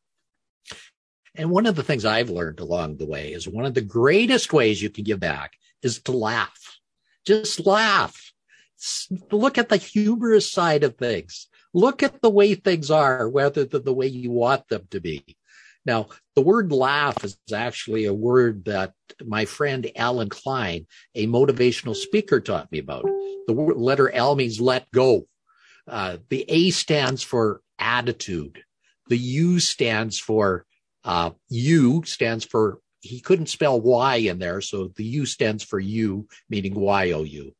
And 1.36 1.52
one 1.52 1.66
of 1.66 1.76
the 1.76 1.84
things 1.84 2.06
I've 2.06 2.30
learned 2.30 2.62
along 2.62 2.96
the 2.96 3.06
way 3.06 3.34
is 3.34 3.50
one 3.50 3.66
of 3.66 3.74
the 3.74 3.82
greatest 3.82 4.54
ways 4.54 4.82
you 4.82 4.90
can 4.90 5.04
give 5.04 5.20
back 5.20 5.58
is 5.84 6.00
to 6.04 6.14
laugh. 6.14 6.80
Just 7.26 7.66
laugh. 7.66 8.32
Look 9.30 9.58
at 9.58 9.68
the 9.68 9.76
humorous 9.76 10.50
side 10.50 10.86
of 10.86 10.96
things. 10.96 11.50
Look 11.74 12.02
at 12.02 12.22
the 12.22 12.30
way 12.30 12.56
things 12.56 12.90
are 12.90 13.30
rather 13.30 13.66
than 13.66 13.84
the 13.84 13.94
way 13.94 14.08
you 14.08 14.32
want 14.32 14.70
them 14.70 14.88
to 14.92 15.02
be. 15.02 15.36
Now, 15.90 16.10
the 16.36 16.44
word 16.44 16.72
laugh 16.72 17.24
is 17.24 17.36
actually 17.52 18.06
a 18.06 18.14
word 18.14 18.66
that 18.66 18.94
my 19.26 19.46
friend 19.46 19.90
Alan 19.96 20.30
Klein, 20.30 20.86
a 21.16 21.26
motivational 21.26 21.96
speaker, 21.96 22.40
taught 22.40 22.72
me 22.72 22.78
about. 22.78 23.06
The 23.48 23.54
letter 23.54 24.12
L 24.12 24.36
means 24.36 24.62
let 24.62 24.92
go. 24.92 25.26
Uh, 25.88 26.18
the 26.30 26.46
A 26.48 26.70
stands 26.70 27.24
for 27.24 27.62
attitude. 27.80 28.64
The 29.08 29.18
U 29.18 29.60
stands 29.60 30.20
for, 30.20 30.68
uh, 31.06 31.32
U 31.48 32.04
stands 32.06 32.46
for, 32.46 32.78
he 33.02 33.20
couldn't 33.20 33.50
spell 33.50 33.82
Y 33.82 34.18
in 34.18 34.38
there. 34.38 34.62
So 34.62 34.92
the 34.96 35.06
U 35.06 35.26
stands 35.26 35.64
for 35.64 35.80
you, 35.80 36.28
meaning 36.52 36.76
Y-O-U. 36.76 37.56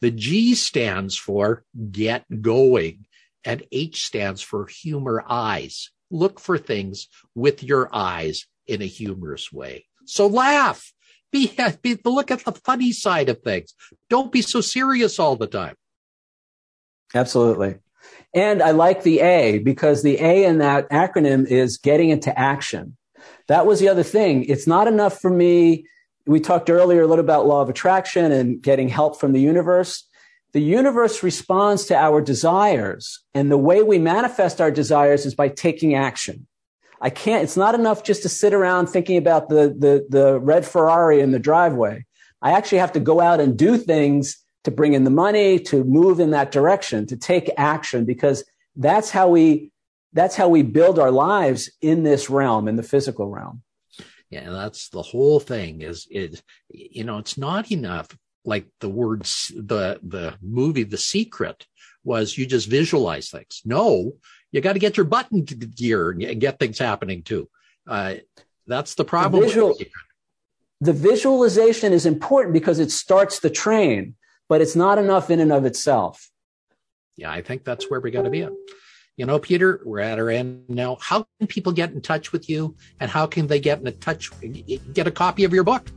The 0.00 0.12
G 0.12 0.54
stands 0.54 1.16
for 1.16 1.64
get 1.90 2.26
going 2.42 3.06
and 3.44 3.64
H 3.72 4.04
stands 4.04 4.40
for 4.40 4.68
humor 4.68 5.24
eyes 5.28 5.90
look 6.12 6.38
for 6.38 6.58
things 6.58 7.08
with 7.34 7.62
your 7.62 7.88
eyes 7.92 8.46
in 8.66 8.82
a 8.82 8.86
humorous 8.86 9.52
way. 9.52 9.86
So 10.04 10.26
laugh. 10.26 10.92
Be, 11.32 11.56
be 11.80 11.98
look 12.04 12.30
at 12.30 12.44
the 12.44 12.52
funny 12.52 12.92
side 12.92 13.30
of 13.30 13.40
things. 13.42 13.74
Don't 14.10 14.30
be 14.30 14.42
so 14.42 14.60
serious 14.60 15.18
all 15.18 15.34
the 15.34 15.46
time. 15.46 15.74
Absolutely. 17.14 17.76
And 18.34 18.62
I 18.62 18.70
like 18.72 19.02
the 19.02 19.20
A 19.20 19.58
because 19.58 20.02
the 20.02 20.18
A 20.20 20.44
in 20.44 20.58
that 20.58 20.88
acronym 20.90 21.46
is 21.46 21.78
getting 21.78 22.10
into 22.10 22.36
action. 22.38 22.96
That 23.48 23.66
was 23.66 23.80
the 23.80 23.88
other 23.88 24.02
thing. 24.02 24.44
It's 24.44 24.66
not 24.66 24.88
enough 24.88 25.20
for 25.20 25.30
me. 25.30 25.86
We 26.26 26.40
talked 26.40 26.70
earlier 26.70 27.02
a 27.02 27.06
little 27.06 27.24
about 27.24 27.46
law 27.46 27.62
of 27.62 27.68
attraction 27.68 28.30
and 28.30 28.62
getting 28.62 28.88
help 28.88 29.18
from 29.18 29.32
the 29.32 29.40
universe 29.40 30.08
the 30.52 30.60
universe 30.60 31.22
responds 31.22 31.86
to 31.86 31.96
our 31.96 32.20
desires. 32.20 33.20
And 33.34 33.50
the 33.50 33.58
way 33.58 33.82
we 33.82 33.98
manifest 33.98 34.60
our 34.60 34.70
desires 34.70 35.24
is 35.24 35.34
by 35.34 35.48
taking 35.48 35.94
action. 35.94 36.46
I 37.00 37.10
can't, 37.10 37.42
it's 37.42 37.56
not 37.56 37.74
enough 37.74 38.04
just 38.04 38.22
to 38.22 38.28
sit 38.28 38.54
around 38.54 38.86
thinking 38.86 39.16
about 39.16 39.48
the, 39.48 39.74
the, 39.76 40.06
the 40.08 40.38
red 40.38 40.64
Ferrari 40.64 41.20
in 41.20 41.32
the 41.32 41.38
driveway. 41.38 42.04
I 42.40 42.52
actually 42.52 42.78
have 42.78 42.92
to 42.92 43.00
go 43.00 43.20
out 43.20 43.40
and 43.40 43.56
do 43.56 43.76
things 43.76 44.36
to 44.64 44.70
bring 44.70 44.92
in 44.92 45.04
the 45.04 45.10
money, 45.10 45.58
to 45.58 45.82
move 45.84 46.20
in 46.20 46.30
that 46.30 46.52
direction, 46.52 47.06
to 47.06 47.16
take 47.16 47.50
action, 47.56 48.04
because 48.04 48.44
that's 48.76 49.10
how 49.10 49.28
we, 49.28 49.72
that's 50.12 50.36
how 50.36 50.48
we 50.48 50.62
build 50.62 50.98
our 50.98 51.10
lives 51.10 51.70
in 51.80 52.04
this 52.04 52.30
realm, 52.30 52.68
in 52.68 52.76
the 52.76 52.82
physical 52.82 53.28
realm. 53.28 53.62
Yeah, 54.30 54.50
that's 54.50 54.88
the 54.88 55.02
whole 55.02 55.40
thing 55.40 55.82
is, 55.82 56.06
is, 56.10 56.42
you 56.70 57.04
know, 57.04 57.18
it's 57.18 57.36
not 57.36 57.70
enough 57.72 58.08
like 58.44 58.66
the 58.80 58.88
words, 58.88 59.52
the, 59.54 60.00
the 60.02 60.34
movie, 60.42 60.84
The 60.84 60.98
Secret 60.98 61.66
was 62.04 62.36
you 62.36 62.46
just 62.46 62.68
visualize 62.68 63.30
things. 63.30 63.62
No, 63.64 64.12
you 64.50 64.60
got 64.60 64.74
to 64.74 64.78
get 64.78 64.96
your 64.96 65.06
button 65.06 65.44
gear 65.44 66.10
and 66.10 66.40
get 66.40 66.58
things 66.58 66.78
happening 66.78 67.22
too. 67.22 67.48
Uh, 67.86 68.14
that's 68.66 68.94
the 68.94 69.04
problem. 69.04 69.40
The, 69.42 69.46
visual, 69.48 69.74
the 70.80 70.92
visualization 70.92 71.92
is 71.92 72.06
important 72.06 72.52
because 72.52 72.78
it 72.78 72.90
starts 72.90 73.40
the 73.40 73.50
train, 73.50 74.14
but 74.48 74.60
it's 74.60 74.76
not 74.76 74.98
enough 74.98 75.30
in 75.30 75.40
and 75.40 75.52
of 75.52 75.64
itself. 75.64 76.28
Yeah, 77.16 77.30
I 77.30 77.42
think 77.42 77.64
that's 77.64 77.90
where 77.90 78.00
we 78.00 78.10
got 78.10 78.22
to 78.22 78.30
be 78.30 78.42
at. 78.42 78.52
You 79.16 79.26
know, 79.26 79.38
Peter, 79.38 79.82
we're 79.84 80.00
at 80.00 80.18
our 80.18 80.30
end 80.30 80.64
now. 80.68 80.96
How 81.00 81.26
can 81.38 81.46
people 81.46 81.72
get 81.72 81.92
in 81.92 82.00
touch 82.00 82.32
with 82.32 82.48
you 82.48 82.76
and 82.98 83.10
how 83.10 83.26
can 83.26 83.46
they 83.46 83.60
get 83.60 83.80
in 83.80 83.98
touch, 83.98 84.30
get 84.94 85.06
a 85.06 85.10
copy 85.10 85.44
of 85.44 85.52
your 85.52 85.64
book? 85.64 85.90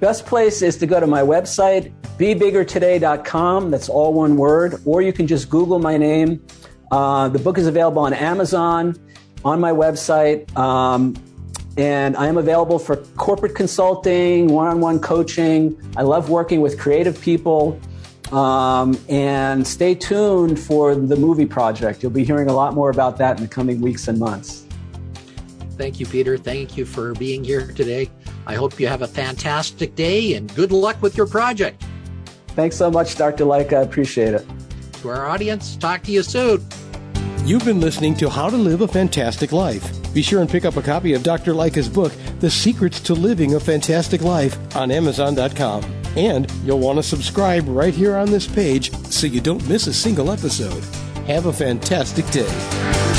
Best 0.00 0.24
place 0.24 0.62
is 0.62 0.78
to 0.78 0.86
go 0.86 0.98
to 0.98 1.06
my 1.06 1.20
website, 1.20 1.92
bebiggertoday.com. 2.16 3.70
That's 3.70 3.90
all 3.90 4.14
one 4.14 4.36
word. 4.36 4.80
Or 4.86 5.02
you 5.02 5.12
can 5.12 5.26
just 5.26 5.50
Google 5.50 5.78
my 5.78 5.98
name. 5.98 6.42
Uh, 6.90 7.28
the 7.28 7.38
book 7.38 7.58
is 7.58 7.66
available 7.66 8.00
on 8.00 8.14
Amazon, 8.14 8.96
on 9.44 9.60
my 9.60 9.72
website. 9.72 10.56
Um, 10.56 11.14
and 11.76 12.16
I 12.16 12.28
am 12.28 12.38
available 12.38 12.78
for 12.78 12.96
corporate 12.96 13.54
consulting, 13.54 14.48
one 14.48 14.68
on 14.68 14.80
one 14.80 15.00
coaching. 15.00 15.78
I 15.98 16.02
love 16.02 16.30
working 16.30 16.62
with 16.62 16.78
creative 16.78 17.20
people. 17.20 17.78
Um, 18.32 18.98
and 19.08 19.66
stay 19.66 19.94
tuned 19.94 20.58
for 20.58 20.94
the 20.94 21.16
movie 21.16 21.46
project. 21.46 22.02
You'll 22.02 22.12
be 22.12 22.24
hearing 22.24 22.48
a 22.48 22.54
lot 22.54 22.74
more 22.74 22.88
about 22.88 23.18
that 23.18 23.36
in 23.36 23.42
the 23.42 23.48
coming 23.48 23.82
weeks 23.82 24.08
and 24.08 24.18
months. 24.18 24.64
Thank 25.76 26.00
you, 26.00 26.06
Peter. 26.06 26.38
Thank 26.38 26.76
you 26.76 26.86
for 26.86 27.12
being 27.14 27.44
here 27.44 27.66
today. 27.72 28.10
I 28.50 28.54
hope 28.54 28.80
you 28.80 28.88
have 28.88 29.02
a 29.02 29.06
fantastic 29.06 29.94
day 29.94 30.34
and 30.34 30.52
good 30.56 30.72
luck 30.72 31.00
with 31.00 31.16
your 31.16 31.28
project. 31.28 31.84
Thanks 32.48 32.76
so 32.76 32.90
much, 32.90 33.14
Dr. 33.14 33.44
Lycka. 33.44 33.74
I 33.74 33.82
appreciate 33.82 34.34
it. 34.34 34.44
To 35.02 35.08
our 35.08 35.28
audience, 35.28 35.76
talk 35.76 36.02
to 36.02 36.10
you 36.10 36.24
soon. 36.24 36.66
You've 37.44 37.64
been 37.64 37.80
listening 37.80 38.16
to 38.16 38.28
How 38.28 38.50
to 38.50 38.56
Live 38.56 38.80
a 38.80 38.88
Fantastic 38.88 39.52
Life. 39.52 40.12
Be 40.12 40.20
sure 40.20 40.40
and 40.40 40.50
pick 40.50 40.64
up 40.64 40.76
a 40.76 40.82
copy 40.82 41.14
of 41.14 41.22
Dr. 41.22 41.52
Lycka's 41.52 41.88
book, 41.88 42.12
The 42.40 42.50
Secrets 42.50 42.98
to 43.02 43.14
Living 43.14 43.54
a 43.54 43.60
Fantastic 43.60 44.22
Life, 44.22 44.58
on 44.74 44.90
Amazon.com. 44.90 45.84
And 46.16 46.50
you'll 46.64 46.80
want 46.80 46.98
to 46.98 47.04
subscribe 47.04 47.68
right 47.68 47.94
here 47.94 48.16
on 48.16 48.32
this 48.32 48.48
page 48.48 48.92
so 49.06 49.28
you 49.28 49.40
don't 49.40 49.66
miss 49.68 49.86
a 49.86 49.94
single 49.94 50.32
episode. 50.32 50.82
Have 51.28 51.46
a 51.46 51.52
fantastic 51.52 52.28
day. 52.30 53.09